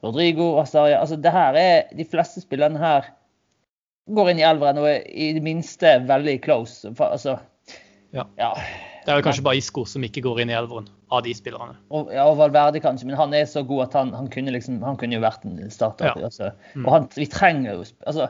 Rodrigo, 0.06 0.54
Azaria. 0.60 1.00
Altså, 1.00 1.18
det 1.18 1.32
her 1.34 1.58
er 1.58 1.94
de 1.96 2.06
fleste 2.06 2.40
spillerne 2.44 2.78
her 2.78 3.10
går 4.06 4.30
inn 4.30 4.40
i 4.42 4.46
elveren 4.46 4.80
og 4.82 4.88
er 4.90 5.06
i 5.10 5.32
det 5.36 5.42
minste 5.44 5.96
veldig 6.06 6.36
close. 6.44 6.92
Altså, 7.02 7.38
ja. 8.14 8.26
ja. 8.38 8.52
Det 9.06 9.12
er 9.12 9.20
vel 9.20 9.26
kanskje 9.26 9.44
bare 9.46 9.60
Isco 9.60 9.84
som 9.86 10.04
ikke 10.06 10.22
går 10.24 10.42
inn 10.42 10.50
i 10.50 10.56
elveren 10.58 10.88
av 11.14 11.22
de 11.26 11.34
spillerne. 11.36 11.76
Og, 11.94 12.10
ja, 12.14 12.24
og 12.26 12.40
Valverde 12.40 12.82
kanskje, 12.82 13.06
men 13.06 13.18
han 13.18 13.34
er 13.38 13.46
så 13.50 13.62
god 13.66 13.84
at 13.84 13.94
han, 13.98 14.10
han, 14.16 14.30
kunne, 14.32 14.54
liksom, 14.54 14.80
han 14.82 14.98
kunne, 14.98 15.14
jo 15.18 15.22
vært 15.22 15.46
en 15.46 15.60
starter. 15.70 16.10
Ja. 16.10 16.30
Altså. 16.30 16.50
Mm. 16.74 16.86
Og 16.86 16.90
han, 16.94 17.06
vi 17.14 17.28
trenger 17.30 17.76
jo 17.76 17.84
altså, 18.06 18.26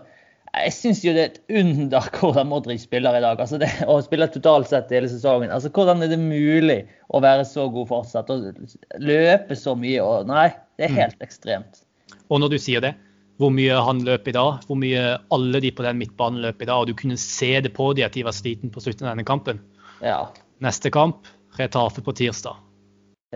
Jeg 0.57 0.75
syns 0.77 1.01
jo 1.05 1.15
det 1.17 1.23
er 1.23 1.31
et 1.31 1.57
under 1.63 2.11
hvordan 2.19 2.49
Modric 2.49 2.85
spiller 2.85 3.17
i 3.17 3.25
dag. 3.25 3.41
Altså 3.41 3.61
det, 3.61 3.71
og 3.89 4.05
spiller 4.05 4.33
totalt 4.33 4.69
sett 4.73 4.93
hele 4.93 5.09
sesongen. 5.13 5.53
Altså 5.53 5.73
Hvordan 5.73 6.05
er 6.05 6.13
det 6.13 6.21
mulig 6.21 6.83
å 7.09 7.21
være 7.25 7.49
så 7.49 7.69
god 7.73 7.91
fortsatt 7.93 8.33
og 8.33 8.53
løpe 9.01 9.57
så 9.57 9.77
mye? 9.77 10.01
Og, 10.05 10.29
nei, 10.29 10.51
det 10.77 10.89
er 10.89 10.95
mm. 10.95 11.01
helt 11.01 11.21
mm. 11.21 11.27
ekstremt. 11.29 11.83
Og 12.29 12.41
når 12.43 12.57
du 12.57 12.61
sier 12.61 12.85
det, 12.85 12.97
hvor 13.41 13.53
mye 13.53 13.77
han 13.85 14.01
løp 14.07 14.29
i 14.31 14.35
dag, 14.37 14.61
hvor 14.69 14.79
mye 14.81 15.03
alle 15.35 15.61
de 15.61 15.73
på 15.75 15.85
den 15.85 15.99
midtbanen 16.01 16.43
løp 16.45 16.63
i 16.63 16.69
dag. 16.69 16.83
Og 16.83 16.91
du 16.91 16.97
kunne 16.97 17.19
se 17.21 17.53
det 17.61 17.73
på 17.77 17.91
de 17.97 18.05
at 18.07 18.17
de 18.17 18.25
var 18.27 18.37
sliten 18.37 18.73
på 18.73 18.83
slutten 18.85 19.07
av 19.07 19.13
denne 19.13 19.27
kampen. 19.29 19.61
Ja. 20.05 20.29
Neste 20.65 20.93
kamp, 20.93 21.29
Retafe 21.57 22.03
på 22.05 22.13
tirsdag. 22.17 22.57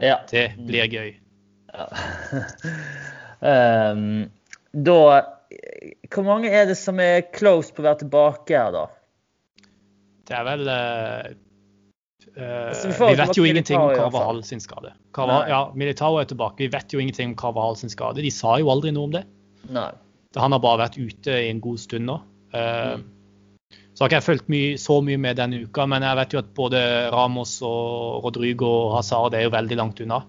Ja. 0.00 0.20
Det 0.30 0.52
blir 0.68 0.88
gøy. 0.88 1.12
um, 3.40 4.30
da 4.88 5.00
Hvor 6.10 6.24
mange 6.26 6.50
er 6.50 6.66
det 6.66 6.76
som 6.78 6.98
er 7.00 7.22
close 7.34 7.72
på 7.74 7.82
å 7.82 7.88
være 7.88 8.02
tilbake 8.04 8.56
her, 8.56 8.74
da? 8.74 8.86
Det 10.28 10.36
er 10.36 10.46
vel 10.46 10.68
uh, 10.70 11.30
uh, 12.38 13.08
Vi 13.08 13.16
vet 13.18 13.36
jo 13.36 13.46
ingenting 13.48 13.80
om 13.80 13.92
Carvahall 13.96 14.44
sin 14.46 14.62
skade. 14.62 14.92
Carvahall, 15.16 15.48
ja, 15.50 15.60
Militao 15.74 16.20
er 16.20 16.28
tilbake. 16.30 16.64
Vi 16.64 16.70
vet 16.72 16.94
jo 16.94 17.02
ingenting 17.02 17.32
om 17.32 17.36
Carvahall 17.40 17.76
sin 17.80 17.92
skade. 17.92 18.22
De 18.22 18.32
sa 18.34 18.56
jo 18.62 18.70
aldri 18.72 18.94
noe 18.96 19.10
om 19.10 19.16
det. 19.16 19.24
Nei. 19.68 19.90
Han 20.38 20.54
har 20.54 20.62
bare 20.62 20.84
vært 20.84 20.98
ute 21.00 21.34
i 21.42 21.48
en 21.50 21.60
god 21.62 21.80
stund 21.82 22.06
nå. 22.06 22.20
Uh, 22.54 23.00
mm. 23.00 23.08
Så 23.94 24.04
har 24.04 24.10
ikke 24.10 24.18
jeg 24.20 24.26
fulgt 24.28 24.80
så 24.80 24.94
mye 25.04 25.20
med 25.20 25.36
denne 25.36 25.58
uka, 25.66 25.84
men 25.90 26.04
jeg 26.06 26.16
vet 26.16 26.34
jo 26.34 26.40
at 26.40 26.52
både 26.56 26.80
Ramos 27.12 27.58
og 27.66 28.24
Rodrigo 28.24 28.70
og 28.86 28.94
Hazard 28.96 29.34
er 29.36 29.44
jo 29.44 29.54
veldig 29.54 29.76
langt 29.76 30.00
unna. 30.00 30.22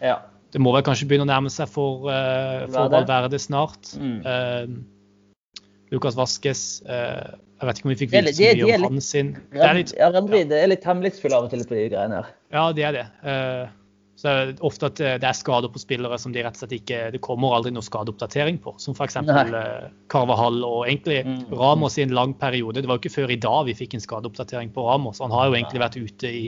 Ja. 0.00 0.20
Det 0.54 0.62
må 0.64 0.72
vel 0.72 0.84
kanskje 0.86 1.08
begynne 1.10 1.26
å 1.26 1.28
nærme 1.28 1.50
seg 1.52 1.68
for, 1.68 2.06
uh, 2.08 2.64
for 2.72 2.88
Valverde 2.94 3.40
snart. 3.42 3.90
Mm. 4.00 4.22
Uh, 4.24 5.58
Lucas 5.92 6.16
Vaskes 6.16 6.62
uh, 6.84 7.36
Jeg 7.58 7.68
vet 7.68 7.78
ikke 7.80 7.88
om 7.88 7.92
vi 7.92 7.98
fikk 8.02 8.10
vite 8.12 8.32
så 8.36 8.48
mye 8.56 8.78
om 8.78 8.86
han 8.86 9.04
sin. 9.04 9.34
Det 9.52 9.64
er 9.64 9.76
litt, 9.76 9.92
ja, 9.98 10.08
er 10.08 10.72
litt 10.72 10.88
hemmelighetsfulle 10.88 11.36
av 11.36 11.48
og 11.48 11.52
til 11.52 11.64
på 11.68 11.76
de 11.76 11.86
greiene 11.92 12.20
her. 12.20 12.32
Ja, 12.54 12.64
det 12.76 12.88
er 12.88 12.96
det. 12.96 13.04
Uh, 13.24 13.77
så 14.18 14.26
det 14.26 14.38
er 14.56 14.64
ofte 14.66 14.88
at 14.88 14.98
det 14.98 15.26
er 15.28 15.36
skader 15.36 15.70
på 15.70 15.78
spillere 15.78 16.16
som 16.18 16.32
de 16.34 16.42
rett 16.42 16.56
og 16.56 16.64
slett 16.64 16.72
ikke 16.80 16.96
Det 17.14 17.20
kommer 17.22 17.52
aldri 17.54 17.70
noe 17.70 17.86
skadeoppdatering 17.86 18.56
på. 18.64 18.72
Som 18.82 18.96
f.eks. 18.98 19.14
Eh, 19.22 19.84
Carvahall 20.10 20.58
og 20.66 20.88
egentlig 20.88 21.20
mm. 21.22 21.52
Ramos 21.54 22.00
i 22.00 22.02
en 22.02 22.16
lang 22.16 22.32
periode. 22.40 22.82
Det 22.82 22.90
var 22.90 22.98
jo 22.98 23.04
ikke 23.04 23.14
før 23.14 23.30
i 23.30 23.38
dag 23.38 23.60
vi 23.68 23.76
fikk 23.78 23.94
en 23.94 24.02
skadeoppdatering 24.02 24.74
på 24.74 24.88
Ramos. 24.88 25.22
Han 25.22 25.30
har 25.30 25.46
jo 25.46 25.54
egentlig 25.54 25.84
vært 25.84 26.00
ute 26.02 26.32
i 26.34 26.42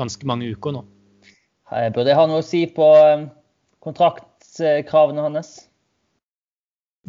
ganske 0.00 0.30
mange 0.30 0.48
uker 0.48 0.78
nå. 0.78 0.86
Burde 1.68 2.08
jeg 2.08 2.16
ha 2.16 2.26
noe 2.30 2.40
å 2.40 2.48
si 2.48 2.64
på 2.72 2.88
eh, 2.96 3.28
kontraktkravene 3.84 5.28
hans? 5.28 5.54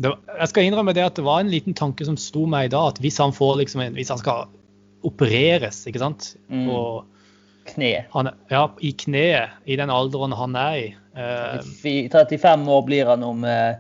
Var, 0.04 0.20
jeg 0.44 0.52
skal 0.52 0.68
innrømme 0.68 1.00
det 1.00 1.08
at 1.08 1.16
det 1.16 1.26
var 1.32 1.40
en 1.46 1.54
liten 1.54 1.78
tanke 1.78 2.04
som 2.04 2.20
sto 2.20 2.44
meg 2.44 2.68
i 2.68 2.76
dag. 2.76 2.92
At 2.92 3.00
hvis 3.00 3.24
han, 3.24 3.32
får 3.32 3.62
liksom 3.64 3.88
en, 3.88 3.96
hvis 3.96 4.12
han 4.12 4.20
skal 4.20 4.52
opereres, 5.08 5.86
ikke 5.88 6.04
sant. 6.04 6.34
Mm. 6.52 6.68
og 6.76 7.17
Kne. 7.68 7.92
Han, 8.14 8.32
ja, 8.52 8.64
i 8.80 8.94
kneet, 8.96 9.58
i 9.66 9.78
den 9.80 9.92
alderen 9.94 10.36
han 10.38 10.56
er 10.60 10.80
i. 10.80 10.88
I 11.18 11.98
35 12.14 12.68
år 12.72 12.86
blir 12.88 13.10
han 13.10 13.26
om 13.26 13.44
eh, 13.48 13.76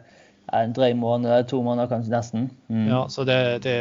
en 0.57 0.75
drøy 0.75 0.93
måned, 0.97 1.47
to 1.51 1.61
måneder 1.63 1.89
kanskje 1.91 2.13
nesten. 2.13 2.49
Mm. 2.71 2.87
Ja, 2.89 3.01
så 3.11 3.25
det, 3.27 3.39
det, 3.65 3.77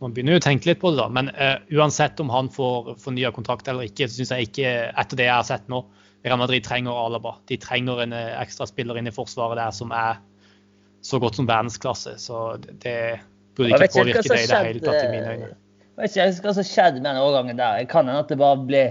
Man 0.00 0.14
begynner 0.16 0.36
jo 0.38 0.40
å 0.40 0.46
tenke 0.46 0.70
litt 0.70 0.80
på 0.80 0.92
det, 0.94 1.00
da. 1.02 1.08
Men 1.12 1.32
uh, 1.36 1.58
uansett 1.76 2.20
om 2.22 2.30
han 2.32 2.48
får 2.52 2.94
fornya 3.02 3.32
kontrakt 3.36 3.68
eller 3.68 3.88
ikke, 3.88 4.08
så 4.08 4.20
syns 4.20 4.32
jeg 4.32 4.50
ikke, 4.50 4.74
etter 5.00 5.20
det 5.20 5.28
jeg 5.28 5.36
har 5.36 5.48
sett 5.48 5.66
nå, 5.72 5.84
Real 6.24 6.40
Madrid 6.40 6.64
trenger 6.64 6.96
Alaba. 6.96 7.34
De 7.48 7.56
trenger 7.60 8.02
en 8.04 8.12
ekstra 8.12 8.42
ekstraspiller 8.44 9.00
inn 9.00 9.08
i 9.08 9.14
forsvaret 9.14 9.60
der 9.60 9.72
som 9.72 9.92
er 9.96 10.20
så 11.04 11.20
godt 11.20 11.38
som 11.38 11.48
verdensklasse. 11.48 12.16
Så 12.20 12.56
det, 12.60 12.76
det 12.84 12.96
burde 13.56 13.76
ikke 13.76 13.92
påvirke 13.94 14.24
det 14.28 14.42
i 14.42 14.48
det 14.50 14.62
hele 14.66 14.82
tatt, 14.84 15.04
i 15.04 15.12
mine 15.14 15.34
øyne. 15.34 15.52
Jeg 16.00 16.12
vet 16.16 16.38
ikke 16.38 16.48
hva 16.48 16.56
som 16.56 16.66
skjedde 16.66 17.00
med 17.00 17.08
den 17.08 17.20
overgangen 17.20 17.60
der. 17.60 17.84
Kan 17.88 18.08
hende 18.08 18.22
at 18.24 18.32
det 18.32 18.38
bare 18.40 18.60
ble 18.68 18.84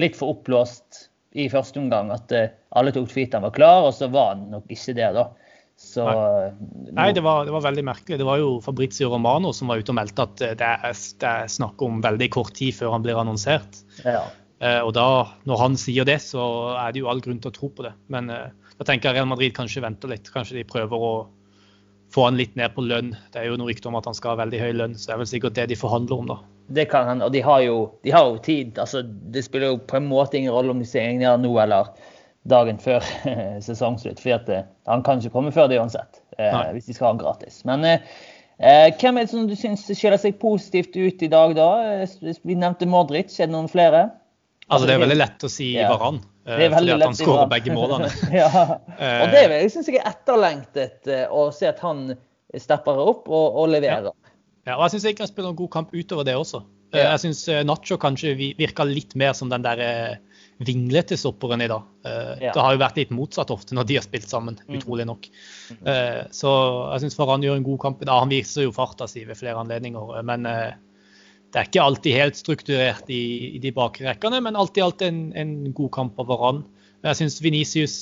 litt 0.00 0.16
for 0.18 0.36
oppblåst 0.36 1.06
i 1.36 1.48
første 1.52 1.80
omgang. 1.82 2.12
At 2.14 2.32
uh, 2.34 2.48
alle 2.78 2.94
tok 2.94 3.10
tweet 3.12 3.36
var 3.40 3.54
klar, 3.56 3.88
og 3.88 3.94
så 3.96 4.08
var 4.12 4.34
han 4.34 4.48
nok 4.54 4.72
ikke 4.72 4.96
det, 4.96 5.10
da. 5.16 5.28
Så, 5.76 6.04
Nei, 6.08 6.92
Nei 6.96 7.10
det, 7.12 7.20
var, 7.20 7.44
det, 7.44 7.52
var, 7.52 7.66
veldig 7.66 7.84
merkelig. 7.84 8.16
Det 8.16 8.26
var 8.26 8.40
jo 8.40 8.56
Fabrizio 8.64 9.10
Romano 9.12 9.52
som 9.52 9.68
var 9.68 9.82
ute 9.82 9.92
og 9.92 9.98
meldte 9.98 10.24
at 10.24 10.42
eh, 10.44 10.54
det 10.56 10.68
er, 10.72 11.00
det 11.20 11.32
er 11.32 11.50
snakk 11.52 11.82
om 11.84 12.00
veldig 12.04 12.30
kort 12.32 12.54
tid 12.56 12.78
før 12.78 12.94
han 12.96 13.04
blir 13.04 13.20
annonsert. 13.20 13.82
Ja. 14.06 14.24
Uh, 14.56 14.80
og 14.86 14.94
da, 14.96 15.08
når 15.44 15.60
han 15.60 15.76
sier 15.80 16.08
det, 16.08 16.16
så 16.24 16.46
er 16.80 16.94
det 16.94 17.02
jo 17.02 17.10
all 17.12 17.20
grunn 17.24 17.42
til 17.44 17.52
å 17.52 17.56
tro 17.58 17.68
på 17.68 17.84
det. 17.84 17.92
Men 18.12 18.32
uh, 18.32 18.48
da 18.80 18.88
tenker 18.88 19.10
jeg 19.10 19.18
Real 19.18 19.28
Madrid 19.28 19.52
kanskje 19.56 19.84
venter 19.84 20.14
litt. 20.14 20.32
Kanskje 20.32 20.56
de 20.56 20.64
prøver 20.68 20.96
å 20.96 21.14
få 22.14 22.24
han 22.24 22.40
litt 22.40 22.56
ned 22.56 22.72
på 22.72 22.86
lønn. 22.86 23.12
Det 23.34 23.42
er 23.42 23.50
jo 23.50 23.60
noe 23.60 23.68
rykte 23.68 23.90
om 23.90 23.98
at 24.00 24.08
han 24.08 24.16
skal 24.16 24.32
ha 24.32 24.44
veldig 24.44 24.62
høy 24.62 24.72
lønn, 24.80 24.96
så 24.96 25.10
det 25.10 25.16
er 25.16 25.22
vel 25.24 25.30
sikkert 25.34 25.58
det 25.58 25.68
de 25.72 25.78
forhandler 25.78 26.22
om, 26.22 26.30
da. 26.32 26.38
Det 26.68 26.88
kan 26.90 27.06
hende. 27.08 27.26
Og 27.26 27.32
de 27.32 27.42
har, 27.44 27.60
jo, 27.62 27.78
de 28.02 28.12
har 28.14 28.26
jo 28.26 28.38
tid. 28.42 28.78
Altså, 28.82 29.02
det 29.04 29.44
spiller 29.46 29.74
jo 29.74 29.80
på 29.86 30.00
en 30.00 30.08
måte 30.10 30.38
ingen 30.38 30.54
rolle 30.54 30.74
om 30.74 30.82
de 30.82 30.88
signerer 30.88 31.38
nå 31.38 31.52
eller 31.62 31.92
dagen 32.50 32.78
før 32.82 33.04
sesongslutt. 33.66 34.22
For 34.22 34.36
at, 34.38 34.50
eh, 34.50 34.66
han 34.90 35.04
kan 35.06 35.22
ikke 35.22 35.34
komme 35.36 35.54
før 35.54 35.70
det 35.70 35.80
uansett, 35.80 36.22
eh, 36.38 36.58
hvis 36.74 36.88
de 36.88 36.96
skal 36.96 37.08
ha 37.08 37.14
han 37.14 37.22
gratis. 37.22 37.62
Men 37.68 37.86
eh, 37.86 38.04
eh, 38.58 38.90
hvem 38.98 39.18
er 39.18 39.26
det 39.26 39.34
som 39.34 39.48
du 39.50 39.56
syns 39.58 39.86
skiller 39.92 40.20
seg 40.22 40.38
positivt 40.42 40.96
ut 40.98 41.22
i 41.22 41.30
dag, 41.32 41.56
da? 41.58 41.70
Eh, 42.02 42.38
vi 42.42 42.58
nevnte 42.58 42.88
Modric. 42.90 43.34
Er 43.38 43.50
det 43.50 43.54
noen 43.54 43.70
flere? 43.70 44.08
Altså, 44.66 44.88
Det 44.88 44.96
er 44.96 45.04
veldig 45.04 45.20
lett 45.20 45.44
å 45.46 45.50
si 45.50 45.72
ja. 45.76 45.90
Varan, 45.92 46.18
eh, 46.48 46.66
fordi 46.72 46.94
at 46.96 47.04
han 47.06 47.18
skårer 47.18 47.50
begge 47.50 47.74
målene. 47.74 48.10
ja. 48.40 48.50
Og 49.22 49.34
det 49.34 49.60
syns 49.70 49.90
jeg 49.90 50.00
er 50.00 50.10
etterlengtet 50.10 51.12
å 51.30 51.48
se 51.54 51.70
at 51.70 51.82
han 51.86 52.08
stepper 52.56 52.98
opp 52.98 53.28
og, 53.30 53.60
og 53.62 53.70
leverer. 53.70 54.10
Ja. 54.10 54.25
Ja, 54.66 54.76
og 54.76 54.86
jeg 54.86 54.96
syns 54.96 55.06
ikke 55.12 55.24
han 55.24 55.30
spiller 55.30 55.52
en 55.52 55.58
god 55.58 55.70
kamp 55.72 55.92
utover 55.94 56.26
det 56.26 56.34
også. 56.36 56.64
Eh, 56.92 57.00
ja. 57.00 57.10
Jeg 57.14 57.22
syns 57.26 57.42
eh, 57.50 57.64
Nacho 57.66 57.98
kanskje 58.02 58.34
virka 58.38 58.86
litt 58.86 59.14
mer 59.18 59.34
som 59.36 59.50
den 59.50 59.64
der 59.64 59.82
eh, 59.82 60.40
vinglete 60.66 61.18
stopperen 61.18 61.62
i 61.62 61.68
dag. 61.70 61.84
Ja. 62.40 62.52
Det 62.54 62.62
har 62.62 62.74
jo 62.74 62.80
vært 62.80 62.96
litt 62.96 63.12
motsatt 63.12 63.50
ofte 63.52 63.76
når 63.76 63.88
de 63.90 63.98
har 63.98 64.04
spilt 64.06 64.30
sammen, 64.30 64.56
mm. 64.64 64.78
utrolig 64.78 65.04
nok. 65.04 65.26
Mm. 65.68 65.90
Så 66.32 66.52
jeg 66.94 67.02
syns 67.02 67.16
Faran 67.18 67.44
gjør 67.44 67.58
en 67.58 67.66
god 67.66 67.80
kamp 67.82 68.00
i 68.00 68.08
dag. 68.08 68.22
Han 68.24 68.32
viser 68.32 68.64
jo 68.64 68.72
farta 68.72 69.08
si 69.10 69.26
ved 69.28 69.36
flere 69.36 69.60
anledninger. 69.60 70.14
Men 70.24 70.48
det 70.48 71.60
er 71.60 71.68
ikke 71.68 71.84
alltid 71.84 72.16
helt 72.16 72.40
strukturert 72.40 73.12
i, 73.12 73.20
i 73.58 73.60
de 73.60 73.74
bakre 73.76 74.08
rekkene, 74.08 74.40
men 74.46 74.56
alltid 74.56 74.86
alt 74.86 75.04
en, 75.04 75.20
en 75.36 75.52
god 75.76 75.92
kamp 75.98 76.24
av 76.24 76.30
Varan. 76.32 76.62
Jeg 77.04 77.20
syns 77.20 77.36
Venicius 77.44 77.98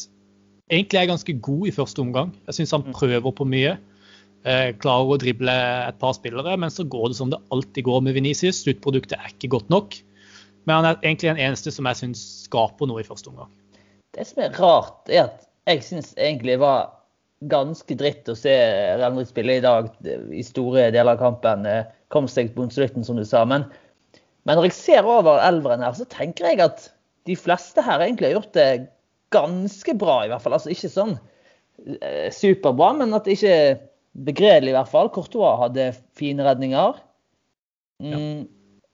egentlig 0.71 1.02
er 1.02 1.11
ganske 1.11 1.37
god 1.49 1.66
i 1.73 1.75
første 1.75 2.06
omgang. 2.06 2.30
Jeg 2.47 2.61
syns 2.61 2.76
han 2.76 2.87
mm. 2.87 2.94
prøver 2.94 3.35
på 3.35 3.49
mye. 3.50 3.75
Eh, 4.45 4.75
klarer 4.77 5.15
å 5.15 5.21
drible 5.21 5.53
et 5.89 5.97
par 6.03 6.13
spillere, 6.17 6.57
men 6.61 6.73
så 6.73 6.85
går 6.85 7.11
det 7.11 7.17
som 7.17 7.31
det 7.33 7.41
alltid 7.55 7.87
går 7.87 8.03
med 8.05 8.17
Venezia. 8.19 8.53
Sluttproduktet 8.53 9.17
er 9.17 9.31
ikke 9.31 9.55
godt 9.57 9.71
nok. 9.73 9.97
Men 10.69 10.77
han 10.77 10.89
er 10.91 10.99
egentlig 11.01 11.31
den 11.31 11.41
eneste 11.47 11.73
som 11.73 11.89
jeg 11.89 12.01
syns 12.01 12.25
skaper 12.45 12.89
noe 12.89 13.01
i 13.01 13.07
første 13.07 13.33
omgang. 13.33 13.49
Det 14.15 14.27
som 14.29 14.43
er 14.45 14.53
rart, 14.61 15.01
er 15.09 15.27
at 15.27 15.47
jeg 15.69 15.81
syns 15.87 16.13
egentlig 16.21 16.59
var 16.61 16.93
ganske 17.49 17.97
dritt 18.01 18.29
å 18.29 18.37
se 18.37 18.53
Real 18.53 19.17
Madrid 19.17 19.33
spille 19.33 19.57
i 19.59 19.65
dag 19.65 19.89
i 20.33 20.45
store 20.45 20.91
deler 20.93 21.17
av 21.17 21.23
kampen. 21.25 21.65
Eh, 21.69 21.89
kom 22.13 22.29
seg 22.29 22.53
på 22.53 22.69
slutten, 22.73 23.05
som 23.05 23.17
du 23.17 23.25
sa. 23.29 23.47
Men, 23.49 23.65
men 24.45 24.61
når 24.61 24.69
jeg 24.69 24.77
ser 24.77 25.09
over 25.09 25.41
elveren 25.45 25.85
her, 25.85 25.97
så 25.97 26.05
tenker 26.13 26.53
jeg 26.53 26.61
at 26.65 26.91
de 27.25 27.37
fleste 27.41 27.81
her 27.85 28.05
egentlig 28.05 28.29
har 28.29 28.43
gjort 28.43 28.57
det 28.61 28.69
ganske 29.33 29.97
bra, 29.97 30.21
i 30.25 30.31
hvert 30.33 30.45
fall. 30.45 30.57
Altså 30.57 30.73
ikke 30.73 30.93
sånn 30.93 31.17
eh, 31.97 32.29
superbra, 32.29 32.93
men 33.01 33.17
at 33.17 33.25
det 33.25 33.39
ikke 33.39 33.57
Begredelig 34.14 34.71
i 34.71 34.76
hvert 34.76 34.90
fall. 34.90 35.11
Courtois 35.11 35.59
hadde 35.64 35.88
fine 36.14 36.44
redninger. 36.47 37.00
Mm, 38.02 38.12
ja. 38.12 38.44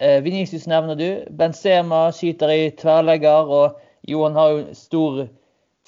Eh, 0.00 0.22
Vinicius 0.24 0.66
nevner 0.70 0.96
du. 0.96 1.08
Benzema 1.36 2.06
skyter 2.16 2.52
i 2.54 2.70
tverrlegger. 2.80 3.52
Og 3.52 4.08
Johan 4.08 4.38
har 4.38 4.54
jo 4.54 4.62
stor 4.78 5.20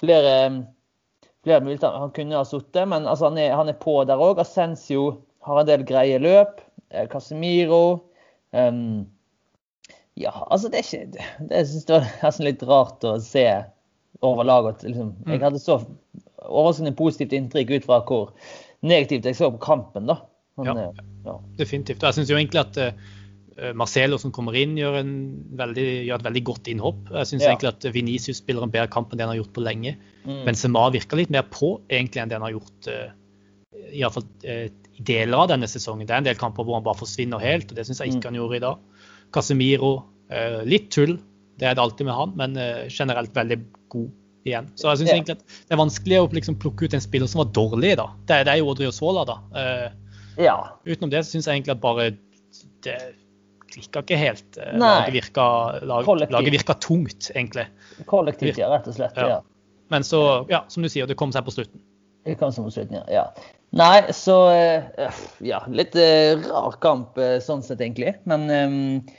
flere, 0.00 0.34
flere 1.46 1.64
muligheter. 1.64 1.96
Han 2.04 2.12
kunne 2.12 2.36
ha 2.36 2.44
sittet, 2.44 2.84
men 2.88 3.06
altså, 3.06 3.30
han, 3.30 3.40
er, 3.40 3.56
han, 3.56 3.72
er, 3.72 3.80
på 3.80 4.02
der 4.08 4.20
òg. 4.20 4.42
Ascensio 4.42 5.22
har 5.46 5.62
en 5.62 5.70
del 5.70 5.86
greie 5.88 6.20
løp. 6.20 6.60
Eh, 6.92 7.08
Casemiro. 7.08 8.02
Um, 8.52 9.06
ja, 10.20 10.32
altså 10.52 10.68
det 10.68 10.82
er 10.82 10.84
ikke 10.84 11.22
Det 11.48 11.56
jeg 11.56 11.66
synes 11.70 11.84
det 11.88 11.94
var 11.94 12.08
nesten 12.26 12.44
litt 12.44 12.64
rart 12.68 13.06
å 13.08 13.14
se 13.24 13.46
over 14.22 14.44
laget. 14.44 14.84
Liksom. 14.84 15.14
Jeg 15.24 15.40
mm. 15.40 15.46
hadde 15.46 15.62
så 15.62 15.78
overraskende 16.42 16.92
positivt 16.98 17.32
inntrykk 17.36 17.78
ut 17.78 17.88
fra 17.88 18.02
hvor 18.06 18.34
negativt 18.86 19.28
jeg 19.30 19.38
så 19.38 19.50
på 19.54 19.62
kampen, 19.62 20.08
da. 20.10 20.20
Men, 20.60 20.68
ja, 20.68 20.84
eh, 20.84 21.02
ja, 21.26 21.38
definitivt. 21.58 22.04
Jeg 22.04 22.16
syns 22.16 22.30
jo 22.30 22.36
egentlig 22.36 22.60
at 22.60 22.78
uh, 22.82 23.70
Marcelo 23.78 24.18
som 24.20 24.34
kommer 24.34 24.56
inn, 24.58 24.74
gjør, 24.80 25.00
veldig, 25.58 25.86
gjør, 26.08 26.20
et 26.20 26.28
veldig 26.28 26.44
godt 26.50 26.70
innhopp. 26.72 27.08
Jeg 27.14 27.30
syns 27.30 27.46
ja. 27.46 27.52
egentlig 27.52 27.72
at 27.72 27.88
Venicius 27.94 28.42
spiller 28.42 28.66
en 28.66 28.74
bedre 28.74 28.90
kamp 28.92 29.12
enn 29.12 29.20
det 29.20 29.26
han 29.26 29.34
har 29.34 29.40
gjort 29.40 29.56
på 29.56 29.64
lenge. 29.64 29.96
Mm. 30.26 30.44
Benzema 30.48 30.86
virker 30.94 31.20
litt 31.20 31.32
mer 31.34 31.46
på 31.48 31.74
egentlig 31.88 32.22
enn 32.22 32.32
det 32.32 32.38
han 32.38 32.46
har 32.48 32.56
gjort 32.56 32.92
uh, 32.92 33.10
i, 33.88 34.04
fall, 34.14 34.28
uh, 34.46 34.94
deler 35.00 35.44
av 35.44 35.52
denne 35.54 35.70
sesongen. 35.70 36.08
Det 36.08 36.16
er 36.16 36.24
en 36.24 36.30
del 36.30 36.40
kamper 36.40 36.66
hvor 36.66 36.78
han 36.78 36.86
bare 36.86 37.00
forsvinner 37.00 37.42
helt, 37.42 37.70
og 37.70 37.78
det 37.78 37.88
syns 37.88 38.02
jeg 38.02 38.16
ikke 38.16 38.26
mm. 38.26 38.30
han 38.32 38.40
gjorde 38.42 38.58
i 38.58 38.64
dag. 38.66 38.88
Casemiro, 39.32 39.92
litt 40.68 40.90
tull, 40.92 41.14
det 41.60 41.66
er 41.68 41.76
det 41.76 41.80
alltid 41.80 42.06
med 42.08 42.16
han, 42.16 42.30
men 42.36 42.56
generelt 42.92 43.32
veldig 43.36 43.56
god 43.92 44.10
igjen. 44.49 44.68
Så 44.78 44.90
jeg 44.90 45.02
syns 45.02 45.11
ja. 45.11 45.16
egentlig 45.16 45.37
at 45.38 45.42
det 45.46 45.76
er 45.76 45.80
vanskelig 45.80 46.20
å 46.20 46.28
liksom 46.37 46.58
plukke 46.62 46.87
ut 46.87 46.96
en 46.96 47.04
spiller 47.04 47.30
som 47.30 47.42
var 47.44 47.52
dårlig. 47.56 47.94
da. 48.00 48.08
Det, 48.28 48.42
det 48.49 48.54
er 48.54 48.61
jo 48.61 48.70
Audrey 48.72 48.92
Sola, 48.94 49.25
da. 49.28 49.38
Uh, 49.54 50.20
ja. 50.42 50.56
Utenom 50.88 51.12
det 51.12 51.25
syns 51.28 51.49
jeg 51.49 51.61
egentlig 51.61 51.76
at 51.76 51.82
bare 51.82 52.11
det 52.82 52.99
klikka 53.72 54.02
ikke 54.04 54.20
helt. 54.20 54.49
Uh, 54.58 54.75
laget, 54.82 55.14
virka, 55.20 55.46
lag, 55.88 56.12
laget 56.34 56.58
virka 56.58 56.76
tungt, 56.82 57.30
egentlig. 57.34 57.68
Kollektivt, 58.11 58.61
ja, 58.61 58.70
rett 58.72 58.90
og 58.90 58.99
slett. 58.99 59.18
ja. 59.18 59.40
Men 59.92 60.06
så, 60.08 60.46
ja, 60.49 60.64
som 60.72 60.84
du 60.84 60.88
sier, 60.88 61.04
det 61.08 61.18
kom 61.20 61.34
seg 61.34 61.44
på 61.44 61.52
slutten. 61.52 61.82
Det 62.25 62.38
kom 62.40 62.52
seg 62.54 62.64
på 62.64 62.70
slutten, 62.72 63.02
ja. 63.12 63.26
Nei, 63.73 64.12
så 64.12 64.37
Ja, 65.41 65.62
litt 65.73 65.95
rar 65.97 66.75
kamp 66.83 67.17
sånn 67.41 67.62
sett, 67.64 67.81
egentlig. 67.81 68.12
Men 68.29 68.45
um, 68.50 68.75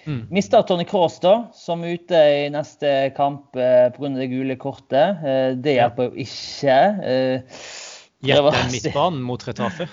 mm. 0.05 0.19
mista 0.33 0.61
Tony 0.67 0.85
Cross, 0.85 1.17
da, 1.23 1.33
som 1.57 1.81
er 1.81 1.97
ute 1.97 2.19
i 2.37 2.45
neste 2.53 2.91
kamp 3.17 3.57
uh, 3.57 3.89
pga. 3.95 4.13
det 4.19 4.29
gule 4.29 4.57
kortet. 4.61 5.23
Uh, 5.25 5.57
det 5.57 5.77
hjelper 5.79 6.11
jo 6.11 6.25
ikke. 6.27 6.79
Uh, 7.01 7.61
Gjett 8.23 8.59
midtbanen 8.71 9.23
mot 9.25 9.41
Retafe. 9.47 9.89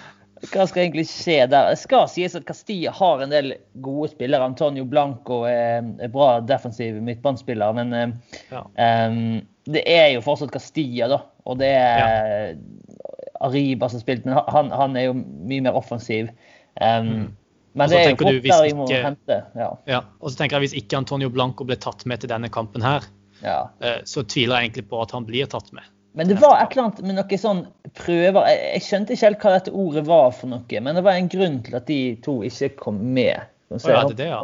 Hva 0.52 0.64
skal 0.68 0.86
egentlig 0.86 1.06
skje 1.10 1.42
der? 1.52 1.72
Det 1.72 1.80
skal 1.82 2.06
sies 2.08 2.36
at 2.36 2.46
Castilla 2.48 2.92
har 2.96 3.24
en 3.24 3.32
del 3.32 3.54
gode 3.84 4.12
spillere. 4.12 4.46
Antonio 4.46 4.86
Blanco 4.88 5.42
er, 5.48 5.88
er 6.00 6.12
bra 6.12 6.38
defensiv 6.44 6.96
midtbanespiller, 7.04 7.74
men 7.76 8.14
ja. 8.52 8.62
um, 8.62 9.40
det 9.68 9.82
er 9.88 10.14
jo 10.14 10.22
fortsatt 10.24 10.52
Castilla, 10.54 11.10
da. 11.12 11.20
Og 11.48 11.58
det 11.60 11.72
er 11.74 12.00
ja. 12.00 12.54
Ariba 13.40 13.88
som 13.88 14.02
spilt, 14.02 14.26
men 14.28 14.40
han, 14.52 14.72
han, 14.74 14.96
er 14.96 15.08
jo 15.08 15.14
mye 15.16 15.64
mer 15.64 15.76
offensiv. 15.78 16.28
Um, 16.80 17.06
mm. 17.06 17.28
Men 17.78 17.92
det 17.92 18.00
er 18.00 18.10
jo 18.10 18.18
fort 18.18 18.42
der 18.44 18.64
vi 18.66 18.74
må 18.74 18.88
ikke, 18.88 19.04
hente. 19.04 19.38
Ja. 19.56 19.70
ja. 19.86 20.00
Og 20.18 20.32
så 20.32 20.40
tenker 20.40 20.58
jeg 20.58 20.68
Hvis 20.68 20.76
ikke 20.82 20.98
Antonio 20.98 21.30
Blanco 21.30 21.64
ble 21.66 21.78
tatt 21.78 22.02
med 22.10 22.22
til 22.22 22.32
denne 22.32 22.50
kampen, 22.52 22.82
her, 22.82 23.06
ja. 23.40 23.62
Eh, 23.80 24.02
så 24.04 24.24
tviler 24.26 24.58
jeg 24.58 24.70
egentlig 24.70 24.88
på 24.90 25.00
at 25.00 25.14
han 25.16 25.24
blir 25.28 25.48
tatt 25.50 25.70
med. 25.76 25.86
Men 26.18 26.26
det 26.26 26.40
var 26.42 26.58
et 26.58 26.74
eller 26.74 26.88
annet 26.88 27.04
med 27.06 27.16
noen 27.20 27.38
sånn 27.40 27.60
prøver 27.94 28.48
jeg, 28.50 28.60
jeg, 28.74 28.82
skjønte 28.88 29.14
ikke 29.14 29.28
helt 29.28 29.44
hva 29.44 29.52
dette 29.54 29.74
ordet 29.78 30.02
var 30.08 30.32
for 30.34 30.50
noe, 30.50 30.82
men 30.82 30.98
det 30.98 31.04
var 31.06 31.16
en 31.16 31.30
grunn 31.30 31.60
til 31.66 31.78
at 31.78 31.86
de 31.86 32.00
to 32.24 32.40
ikke 32.46 32.72
kom 32.82 32.98
med. 33.14 33.46
Se, 33.70 33.86
oh, 33.86 33.94
ja, 33.94 34.02
det, 34.18 34.26
ja. 34.26 34.40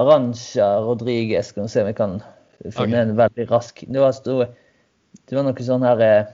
Arantxa 0.00 0.68
Rodriguez, 0.86 1.52
skal 1.52 1.66
vi 1.66 1.74
se 1.74 1.84
om 1.84 1.90
vi 1.90 1.96
kan 1.98 2.16
finne 2.62 2.86
okay. 2.88 3.02
en 3.02 3.18
veldig 3.18 3.44
rask 3.50 3.82
Det 3.84 4.00
var, 4.00 4.14
det 5.28 5.36
var 5.36 5.44
noe 5.44 5.66
sånn 5.66 5.84
her 5.84 6.04
Eh, 6.06 6.30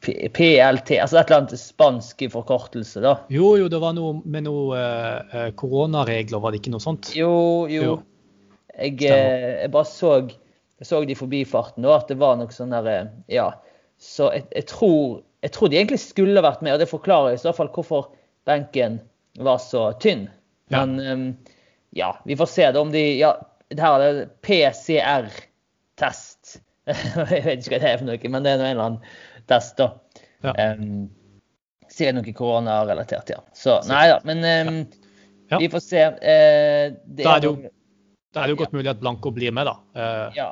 PLT, 0.00 0.96
altså 1.02 1.18
et 1.18 1.28
eller 1.28 1.38
annet 1.42 1.60
spansk 1.60 2.22
forkortelse, 2.32 3.02
da. 3.04 3.14
Jo, 3.32 3.56
jo, 3.60 3.68
det 3.72 3.80
var 3.82 3.92
noe 3.96 4.20
med 4.24 4.46
noe 4.46 4.78
uh, 4.78 5.50
koronaregler, 5.60 6.40
var 6.40 6.50
det 6.52 6.58
ikke 6.62 6.72
noe 6.74 6.84
sånt? 6.84 7.12
Jo, 7.16 7.66
jo. 7.70 7.82
jo. 7.84 7.96
Jeg, 8.78 8.96
jeg, 9.02 9.70
bare 9.74 9.88
så, 9.88 10.10
jeg 10.80 10.86
så 10.88 11.02
de 11.04 11.16
forbifarten, 11.18 11.84
og 11.84 11.94
at 11.98 12.08
det 12.12 12.18
var 12.20 12.34
noe 12.40 12.50
sånn 12.54 12.72
der 12.72 13.10
Ja. 13.28 13.48
Så 14.00 14.30
jeg, 14.32 14.46
jeg, 14.56 14.64
tror, 14.70 15.20
jeg 15.44 15.52
tror 15.52 15.68
de 15.68 15.76
egentlig 15.76 16.00
skulle 16.00 16.40
vært 16.44 16.62
med, 16.64 16.72
og 16.72 16.80
det 16.80 16.88
forklarer 16.88 17.30
i 17.36 17.42
så 17.42 17.52
fall 17.52 17.68
hvorfor 17.74 18.02
benken 18.48 19.00
var 19.44 19.58
så 19.60 19.92
tynn. 20.00 20.28
Men 20.72 20.88
ja, 20.96 21.12
um, 21.12 21.36
ja 21.96 22.10
vi 22.24 22.36
får 22.38 22.48
se 22.48 22.72
det 22.72 22.80
om 22.80 22.92
de 22.94 23.18
Ja, 23.18 23.34
det 23.68 23.82
her 23.82 24.00
er 24.00 24.12
det 24.14 24.28
PCR-test 24.46 25.20
jeg 27.34 27.44
vet 27.46 27.62
ikke 27.62 27.76
hva 27.76 27.80
det 27.82 27.90
er 27.90 27.98
for 28.00 28.08
noe, 28.08 28.32
men 28.34 28.46
det 28.46 28.52
er 28.52 28.62
en 28.62 28.68
eller 28.72 28.86
annen 28.86 29.00
test, 29.50 29.80
da. 29.80 29.90
Ja. 30.44 30.54
Um, 30.54 31.10
sikkert 31.90 32.20
noe 32.20 32.34
koronarelatert, 32.36 33.32
ja. 33.34 33.42
Så 33.56 33.80
nei 33.90 34.06
da. 34.12 34.18
Men 34.28 34.42
um, 34.46 34.80
ja. 35.50 35.60
vi 35.60 35.70
får 35.72 35.84
se. 35.84 36.06
Uh, 36.16 36.96
det 37.04 37.26
da 37.26 37.36
er 37.36 37.44
det 37.44 37.50
jo, 37.50 37.54
da 38.34 38.42
er 38.42 38.50
det 38.50 38.56
jo 38.56 38.60
godt 38.62 38.76
mulig 38.76 38.92
at 38.92 39.02
Blanco 39.02 39.32
blir 39.34 39.54
med, 39.56 39.70
da. 39.70 39.76
Uh, 39.96 40.26
ja. 40.38 40.50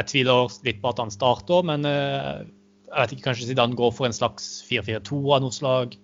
Jeg 0.00 0.12
tviler 0.12 0.54
litt 0.66 0.80
på 0.82 0.92
at 0.92 1.02
han 1.02 1.12
starter, 1.12 1.66
men 1.66 1.88
uh, 1.88 2.46
jeg 2.90 2.96
vet 2.96 3.16
ikke, 3.16 3.26
kanskje 3.30 3.50
Zidane 3.50 3.78
går 3.78 3.92
for 3.94 4.08
en 4.08 4.16
slags 4.16 4.52
4-4-2 4.68 5.20
av 5.36 5.44
noe 5.44 5.54
slag. 5.54 5.98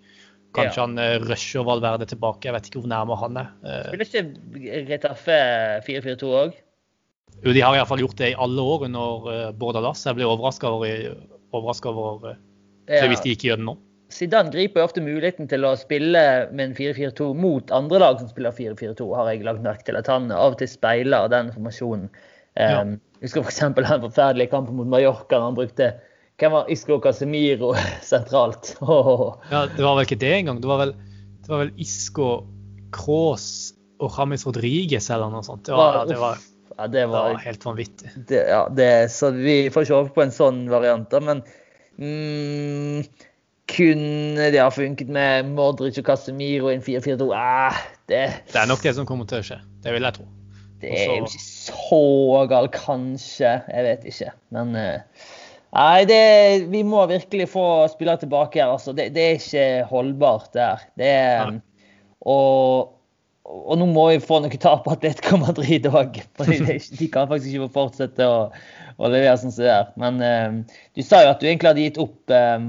Kanskje 0.56 0.80
ja. 0.80 0.84
han 0.86 1.24
rusher 1.26 1.66
Valverde 1.66 2.06
tilbake. 2.08 2.46
Jeg 2.48 2.54
vet 2.54 2.68
ikke 2.70 2.80
hvor 2.80 2.88
nærme 2.88 3.18
han 3.20 3.40
er. 3.42 3.50
Spiller 3.90 4.06
ikke 4.06 4.84
Retafe 4.88 5.40
4-4-2 5.84 6.30
òg? 6.38 6.54
Jo, 7.44 7.52
de 7.52 7.62
har 7.62 7.76
iallfall 7.76 8.00
gjort 8.00 8.18
det 8.18 8.32
i 8.32 8.38
alle 8.46 8.62
år 8.62 8.86
under 8.88 9.26
uh, 9.28 9.50
Bordalas. 9.56 10.04
Jeg 10.06 10.18
ble 10.18 10.28
overraska 10.28 10.70
over, 10.70 11.10
over 11.52 12.30
uh, 12.32 12.38
ja. 12.88 13.04
hvis 13.10 13.24
de 13.24 13.34
ikke 13.36 13.50
gjør 13.50 13.60
det 13.60 13.68
nå. 13.68 13.76
Zidane 14.12 14.52
griper 14.54 14.84
ofte 14.84 15.02
muligheten 15.02 15.48
til 15.50 15.66
å 15.66 15.72
spille 15.78 16.20
med 16.54 16.68
en 16.68 16.76
4-4-2 16.78 17.32
mot 17.34 17.72
andre 17.74 17.98
lag 17.98 18.20
som 18.20 18.30
spiller 18.30 18.54
4-4-2, 18.54 19.06
har 19.18 19.30
jeg 19.32 19.46
lagt 19.46 19.64
merke 19.64 19.88
til. 19.88 19.98
At 19.98 20.10
han 20.10 20.30
av 20.30 20.54
og 20.54 20.60
til 20.60 20.70
speiler 20.70 21.30
den 21.32 21.50
formasjonen. 21.54 22.08
Um, 22.56 22.62
ja. 22.62 22.82
Husker 23.24 23.42
f.eks. 23.42 23.62
den 23.74 24.04
forferdelige 24.06 24.52
kampen 24.54 24.78
mot 24.78 24.88
Mallorca. 24.88 25.40
Han 25.42 25.58
brukte 25.58 25.96
hvem 26.40 26.52
var 26.54 26.70
Isco 26.72 27.00
Casemiro 27.02 27.72
sentralt. 28.12 28.76
Oh. 28.80 29.40
Ja, 29.50 29.66
Det 29.66 29.82
var 29.82 29.98
vel 29.98 30.06
ikke 30.06 30.20
det 30.22 30.34
engang. 30.38 30.60
Det 30.62 30.70
var 30.70 30.84
vel, 30.84 30.94
det 31.42 31.52
var 31.52 31.64
vel 31.64 31.72
Isco, 31.82 32.30
Cross 32.94 33.48
og 33.98 34.12
James 34.12 34.44
Rodriguez 34.46 35.10
eller 35.10 35.32
noe 35.32 35.42
sånt. 35.44 35.64
Det 35.66 35.74
var, 35.74 36.04
det 36.08 36.18
var 36.20 36.38
ja, 36.76 36.86
det, 36.92 37.06
var, 37.06 37.28
det 37.28 37.36
var 37.38 37.44
helt 37.44 37.66
vanvittig. 37.66 38.10
Det, 38.28 38.42
ja, 38.50 38.64
det, 38.72 38.90
så 39.14 39.30
vi 39.34 39.56
får 39.72 39.86
ikke 39.86 40.00
håpe 40.00 40.14
på 40.16 40.24
en 40.26 40.34
sånn 40.34 40.64
variant, 40.72 41.08
da. 41.12 41.20
Men 41.24 41.42
mm, 42.00 43.04
kunne 43.72 44.50
det 44.54 44.62
ha 44.62 44.68
funket 44.74 45.10
med 45.12 45.52
Modric 45.56 45.98
og 46.02 46.08
Casemiro 46.10 46.70
i 46.70 46.76
en 46.78 46.84
4-4-2? 46.84 47.30
Ah, 47.36 47.78
det, 48.10 48.24
det 48.52 48.60
er 48.62 48.70
nok 48.70 48.84
det 48.84 48.96
som 48.98 49.08
kommer 49.08 49.28
til 49.30 49.42
å 49.42 49.48
skje. 49.50 49.60
Det 49.84 49.94
vil 49.96 50.06
jeg 50.06 50.18
tro. 50.18 50.28
Det 50.82 50.92
er 50.92 51.14
jo 51.14 51.24
ikke 51.24 51.40
så 51.40 52.04
galt, 52.50 52.76
kanskje. 52.76 53.56
Jeg 53.72 53.86
vet 53.86 54.06
ikke. 54.12 54.34
Men 54.54 54.76
uh, 54.76 55.24
Nei, 55.76 56.04
det, 56.08 56.20
vi 56.72 56.82
må 56.86 57.02
virkelig 57.10 57.48
få 57.52 57.64
spillere 57.92 58.22
tilbake 58.22 58.62
her. 58.62 58.72
Altså. 58.72 58.94
Det, 58.96 59.10
det, 59.16 59.24
er 59.24 59.40
ikke 59.40 59.88
holdbart. 59.90 60.52
Det 60.96 61.08
er, 61.10 61.56
og 62.24 62.95
og 63.46 63.78
nå 63.78 63.86
må 63.90 64.08
vi 64.10 64.22
få 64.22 64.40
noe 64.42 64.58
tap 64.60 64.82
på 64.84 64.94
Atletico 64.96 65.38
Madrid 65.38 65.86
òg. 65.86 66.18
De 66.98 67.08
kan 67.12 67.28
faktisk 67.30 67.52
ikke 67.52 67.70
fortsette 67.76 68.26
å, 68.26 68.40
å 68.98 69.10
levere 69.12 69.36
sånn 69.38 69.54
som 69.54 69.66
det 69.66 69.72
er. 69.72 69.92
Men 70.02 70.18
uh, 70.22 70.80
du 70.96 71.02
sa 71.06 71.22
jo 71.22 71.32
at 71.32 71.42
du 71.42 71.46
egentlig 71.46 71.70
hadde 71.70 71.84
gitt 71.84 72.00
opp 72.02 72.34
uh, 72.34 72.66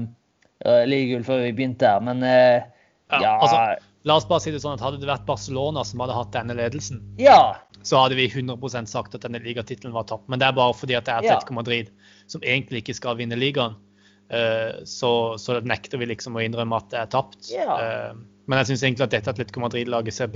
ligagull 0.86 1.26
før 1.26 1.42
vi 1.46 1.56
begynte 1.58 1.90
her, 1.90 2.04
men 2.04 2.22
uh, 2.22 2.62
ja, 3.10 3.22
ja. 3.24 3.34
Altså, 3.42 3.84
La 4.06 4.14
oss 4.16 4.28
bare 4.28 4.40
si 4.40 4.52
det 4.54 4.60
sånn 4.62 4.76
at 4.76 4.82
Hadde 4.84 5.00
det 5.02 5.08
vært 5.08 5.26
Barcelona 5.26 5.82
som 5.84 6.00
hadde 6.00 6.14
hatt 6.16 6.30
denne 6.32 6.54
ledelsen, 6.56 7.00
ja. 7.20 7.58
så 7.82 8.04
hadde 8.04 8.16
vi 8.16 8.28
100% 8.30 8.88
sagt 8.88 9.16
at 9.18 9.26
denne 9.26 9.42
ligatittelen 9.42 9.92
var 9.92 10.06
tapt. 10.08 10.28
Men 10.30 10.40
det 10.40 10.46
er 10.46 10.56
bare 10.56 10.76
fordi 10.78 10.96
at 10.96 11.08
det 11.08 11.12
er 11.12 11.26
Atletico 11.26 11.56
Madrid 11.58 11.90
som 12.30 12.44
egentlig 12.46 12.84
ikke 12.84 12.96
skal 13.00 13.18
vinne 13.18 13.36
ligaen. 13.36 13.74
Så, 14.88 15.10
så, 15.40 15.58
nekter 15.64 16.00
vi 16.00 16.10
liksom 16.10 16.36
å 16.36 16.42
innrømme 16.44 16.78
at 16.78 16.88
det 16.92 17.02
er 17.02 17.12
tapt. 17.12 17.50
Ja. 17.50 17.76
Men 18.48 18.62
jeg 18.62 18.72
syns 18.72 18.84
egentlig 18.86 19.06
at 19.06 19.16
dette 19.16 19.34
Atletico 19.34 19.60
Madrid-laget 19.60 20.16
ser 20.16 20.30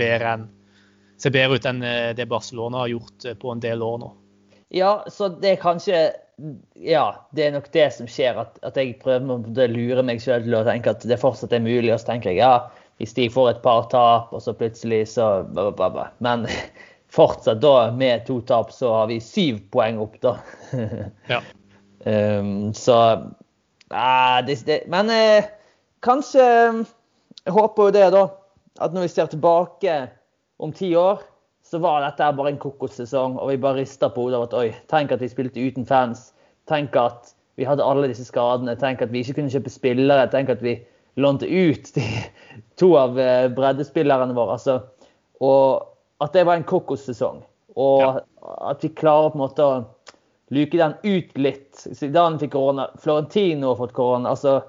ser 1.21 1.33
bedre 1.33 1.57
ut 1.57 1.65
enn 1.69 1.81
eh, 1.85 2.11
det 2.17 2.29
Barcelona 2.29 2.83
har 2.83 2.91
gjort 2.93 3.25
eh, 3.25 3.37
på 3.39 3.53
en 3.53 3.63
del 3.63 3.81
år 3.85 3.97
nå. 4.01 4.11
Ja, 4.73 5.03
så 5.07 5.29
det 5.29 5.55
er 5.55 5.61
kanskje 5.61 6.03
Ja, 6.73 7.27
det 7.37 7.43
er 7.45 7.51
nok 7.53 7.67
det 7.73 7.91
som 7.93 8.07
skjer. 8.09 8.39
At, 8.41 8.57
at 8.65 8.77
jeg 8.77 8.95
prøver 9.03 9.35
å 9.37 9.67
lure 9.69 10.03
meg 10.05 10.21
sjøl 10.21 10.47
til 10.47 10.55
å 10.57 10.63
tenke 10.65 10.95
at 10.95 11.05
det 11.05 11.19
fortsatt 11.21 11.53
er 11.53 11.61
mulig. 11.61 11.91
Og 11.93 11.99
så 12.01 12.09
tenker 12.09 12.33
jeg 12.33 12.41
ja, 12.41 12.71
hvis 12.97 13.13
de 13.13 13.27
får 13.29 13.51
et 13.51 13.61
par 13.65 13.85
tap, 13.91 14.33
og 14.33 14.41
så 14.41 14.55
plutselig 14.57 15.03
så 15.13 15.45
Men 16.25 16.47
fortsatt 17.17 17.61
da 17.61 17.91
med 17.93 18.25
to 18.25 18.39
tap, 18.41 18.73
så 18.73 18.95
har 18.97 19.11
vi 19.13 19.19
syv 19.21 19.61
poeng 19.71 20.01
opp, 20.01 20.17
da. 20.25 20.37
ja. 21.33 21.43
Um, 22.03 22.73
så 22.73 22.97
uh, 23.93 24.39
det, 24.43 24.57
det, 24.65 24.81
Men 24.91 25.07
uh, 25.13 25.45
kanskje 26.03 26.43
jeg 27.47 27.55
håper 27.55 27.89
jo 27.89 27.93
det, 27.95 28.07
da. 28.15 28.23
At 28.81 28.93
når 28.95 29.05
vi 29.05 29.13
ser 29.13 29.29
tilbake 29.29 29.97
om 30.63 30.73
ti 30.73 30.93
år, 30.97 31.21
så 31.63 31.79
var 31.83 32.03
dette 32.03 32.31
bare 32.37 32.53
en 32.53 32.59
kokossesong, 32.61 33.37
og 33.39 33.49
vi 33.49 33.61
bare 33.61 33.81
rister 33.81 34.11
på 34.11 34.25
hodet 34.25 34.39
av 34.39 34.47
at 34.47 34.55
oi, 34.59 34.67
tenk 34.91 35.13
at 35.13 35.21
vi 35.23 35.31
spilte 35.31 35.61
uten 35.63 35.87
fans. 35.87 36.31
Tenk 36.69 36.95
at 36.99 37.33
vi 37.59 37.67
hadde 37.67 37.85
alle 37.85 38.09
disse 38.09 38.25
skadene. 38.27 38.75
Tenk 38.79 39.03
at 39.03 39.13
vi 39.13 39.21
ikke 39.23 39.37
kunne 39.39 39.53
kjøpe 39.53 39.71
spillere. 39.71 40.29
Tenk 40.31 40.51
at 40.53 40.63
vi 40.65 40.77
lånte 41.21 41.47
ut 41.47 41.91
de, 41.95 42.05
to 42.81 42.93
av 42.97 43.19
eh, 43.21 43.47
breddespillerne 43.53 44.35
våre. 44.37 44.57
Altså, 44.57 44.79
og 45.43 46.23
at 46.23 46.33
det 46.35 46.45
var 46.47 46.59
en 46.59 46.67
kokossesong. 46.67 47.43
Og 47.79 48.01
ja. 48.01 48.13
at 48.69 48.83
vi 48.85 48.93
klarer 48.93 49.33
på 49.33 49.39
en 49.39 49.45
måte 49.45 49.65
å 49.65 49.81
luke 50.53 50.79
den 50.79 50.95
ut 51.03 51.37
litt. 51.37 51.71
Zidane 51.83 52.39
fikk 52.41 52.53
korona, 52.55 52.89
Florentino 53.01 53.73
har 53.73 53.81
fått 53.81 53.95
korona. 53.97 54.33
altså 54.33 54.61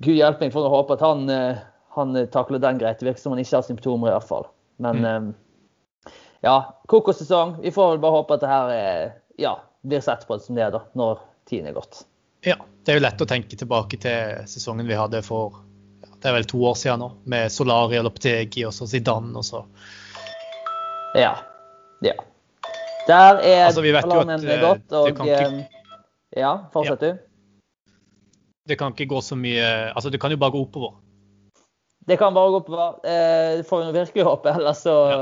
Gud 0.00 0.16
hjelpe 0.16 0.46
meg 0.46 0.54
for 0.54 0.66
å 0.66 0.72
håpe 0.72 0.96
at 0.96 1.04
han 1.04 1.28
eh, 1.30 1.60
han 1.96 2.16
eh, 2.16 2.26
takler 2.26 2.58
den 2.62 2.78
greit. 2.78 3.00
Det 3.00 3.06
virker 3.06 3.22
som 3.22 3.34
han 3.34 3.42
ikke 3.42 3.56
har 3.58 3.66
symptomer, 3.66 4.10
i 4.10 4.14
hvert 4.16 4.28
fall. 4.28 4.46
Men 4.80 5.02
mm. 5.02 5.30
um, 5.30 5.32
ja, 6.40 6.56
kokossesong. 6.88 7.56
Vi 7.62 7.72
får 7.74 7.90
vel 7.94 8.04
bare 8.04 8.18
håpe 8.20 8.36
at 8.36 8.44
det 8.44 8.52
her 8.52 8.70
er, 8.74 9.10
ja, 9.40 9.56
blir 9.82 10.00
sett 10.04 10.26
på 10.28 10.38
som 10.38 10.56
det 10.56 10.68
er 10.68 10.74
da, 10.74 10.84
når 10.96 11.20
tiden 11.50 11.68
er 11.68 11.76
gått. 11.76 12.04
Ja, 12.46 12.56
det 12.84 12.94
er 12.94 13.00
jo 13.00 13.04
lett 13.04 13.20
å 13.20 13.28
tenke 13.28 13.58
tilbake 13.58 13.98
til 14.00 14.46
sesongen 14.48 14.88
vi 14.88 14.96
hadde 14.96 15.20
for 15.26 15.58
ja, 16.00 16.08
det 16.22 16.30
er 16.30 16.38
vel 16.38 16.48
to 16.48 16.62
år 16.70 16.78
siden 16.80 17.02
nå, 17.02 17.10
med 17.28 17.52
Solari 17.52 17.98
og 18.00 18.06
Lopetegi 18.08 18.64
og 18.68 18.72
så 18.72 18.88
Zidane 18.88 19.34
og 19.36 19.44
så. 19.44 19.64
Ja. 21.18 21.34
Ja. 22.06 22.14
Der 23.08 23.42
er 23.42 23.66
altså, 23.66 23.82
vi 23.84 23.92
vet 23.92 24.06
jo 24.08 24.22
at, 24.22 24.44
eh, 24.44 24.62
godt, 24.62 24.96
og 24.96 25.10
ikke... 25.10 25.66
Ja, 26.38 26.54
fortsett 26.72 27.02
ja. 27.02 27.12
du. 27.12 27.26
Det 28.70 28.76
kan 28.78 28.94
ikke 28.94 29.08
gå 29.10 29.20
så 29.24 29.34
mye 29.34 29.64
Altså, 29.90 30.12
det 30.14 30.20
kan 30.22 30.30
jo 30.30 30.38
bare 30.38 30.54
gå 30.54 30.60
oppover. 30.62 30.94
Det 32.08 32.16
kan 32.20 32.34
bare 32.34 32.52
gå 32.54 32.60
oppover. 32.62 32.98
Eh, 33.04 33.62
får 33.66 33.86
vi 33.86 33.98
virkelig 33.98 34.26
håpe, 34.26 34.52
ellers 34.56 34.84
så 34.86 34.96
ja. 35.10 35.18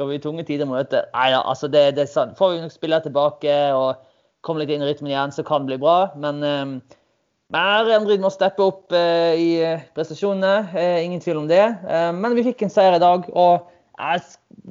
går 0.00 0.12
vi 0.12 0.20
tunge 0.24 0.44
tider 0.48 0.68
møte. 0.68 1.04
Nei 1.14 1.30
da, 1.34 1.42
altså 1.44 1.68
det, 1.68 1.90
det, 1.98 2.06
er 2.06 2.12
sant. 2.12 2.38
Får 2.38 2.54
vi 2.54 2.62
nok 2.64 2.74
spille 2.74 3.00
tilbake 3.04 3.56
og 3.76 4.00
komme 4.46 4.62
litt 4.62 4.72
inn 4.72 4.84
i 4.84 4.88
rytmen 4.88 5.12
igjen, 5.12 5.34
så 5.34 5.44
kan 5.46 5.66
det 5.66 5.74
bli 5.74 5.82
bra. 5.84 5.98
Men 6.16 6.40
eh, 6.46 6.96
Men 7.54 7.86
Madrid 8.02 8.22
må 8.22 8.30
steppe 8.34 8.64
opp 8.64 8.94
eh, 8.96 9.38
i 9.38 9.50
prestasjonene, 9.94 10.54
eh, 10.74 11.04
ingen 11.04 11.22
tvil 11.22 11.44
om 11.44 11.50
det. 11.50 11.62
Eh, 11.62 12.10
men 12.16 12.34
vi 12.34 12.42
fikk 12.48 12.64
en 12.66 12.72
seier 12.74 12.96
i 12.96 13.02
dag. 13.02 13.28
og 13.34 13.68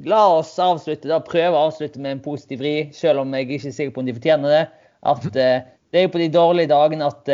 La 0.06 0.20
oss 0.36 0.52
avslutte, 0.60 1.08
da, 1.08 1.22
prøve 1.24 1.56
å 1.56 1.70
avslutte 1.70 1.98
med 1.98 2.18
en 2.18 2.20
positiv 2.22 2.60
vri, 2.60 2.74
selv 2.94 3.24
om 3.24 3.32
jeg 3.34 3.48
ikke 3.48 3.70
er 3.72 3.74
sikker 3.78 3.94
på 3.94 4.04
om 4.04 4.10
de 4.10 4.14
fortjener 4.14 4.52
det. 4.52 4.60
At 5.08 5.24
det 5.32 5.98
er 5.98 6.04
jo 6.04 6.12
på 6.12 6.20
de 6.20 6.28
dårlige 6.30 6.70
dagene 6.70 7.08
at 7.08 7.30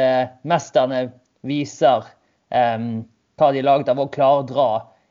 mesterne 0.48 1.02
viser 1.44 2.06
um, 2.54 3.02
hva 3.40 3.52
de 3.54 3.62
laget 3.64 3.90
av, 3.92 4.00
og 4.02 4.12
klare 4.14 4.42
å 4.42 4.48
dra 4.48 4.68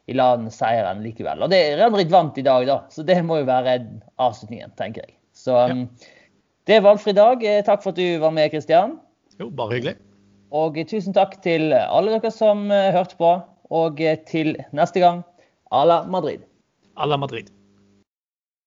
i 0.10 0.16
land 0.18 0.52
seieren 0.54 1.04
likevel. 1.06 1.44
Og 1.44 1.52
det 1.54 1.62
Real 1.78 1.94
Madrid 1.94 2.12
vant 2.14 2.38
i 2.38 2.46
dag, 2.46 2.66
da, 2.70 2.82
så 2.94 3.06
det 3.08 3.20
må 3.26 3.42
jo 3.42 3.50
være 3.50 3.78
avslutningen, 4.22 4.74
tenker 4.80 5.06
jeg. 5.06 5.16
Så 5.38 5.56
ja. 5.56 5.78
det 6.70 6.78
er 6.78 6.86
valgfri 6.86 7.16
dag. 7.18 7.46
Takk 7.68 7.84
for 7.84 7.94
at 7.94 8.02
du 8.02 8.22
var 8.22 8.34
med, 8.36 8.52
Kristian. 8.54 8.98
Jo, 9.40 9.50
bare 9.50 9.78
hyggelig. 9.78 9.96
Og 10.52 10.76
tusen 10.90 11.16
takk 11.16 11.38
til 11.46 11.72
alle 11.72 12.18
dere 12.18 12.34
som 12.36 12.68
eh, 12.76 12.92
hørte 12.92 13.16
på. 13.20 13.32
Og 13.72 14.04
til 14.28 14.58
neste 14.76 15.00
gang, 15.00 15.24
à 15.72 15.86
la 15.88 16.04
Madrid. 16.04 16.44
À 16.98 17.08
la 17.08 17.16
Madrid. 17.18 17.48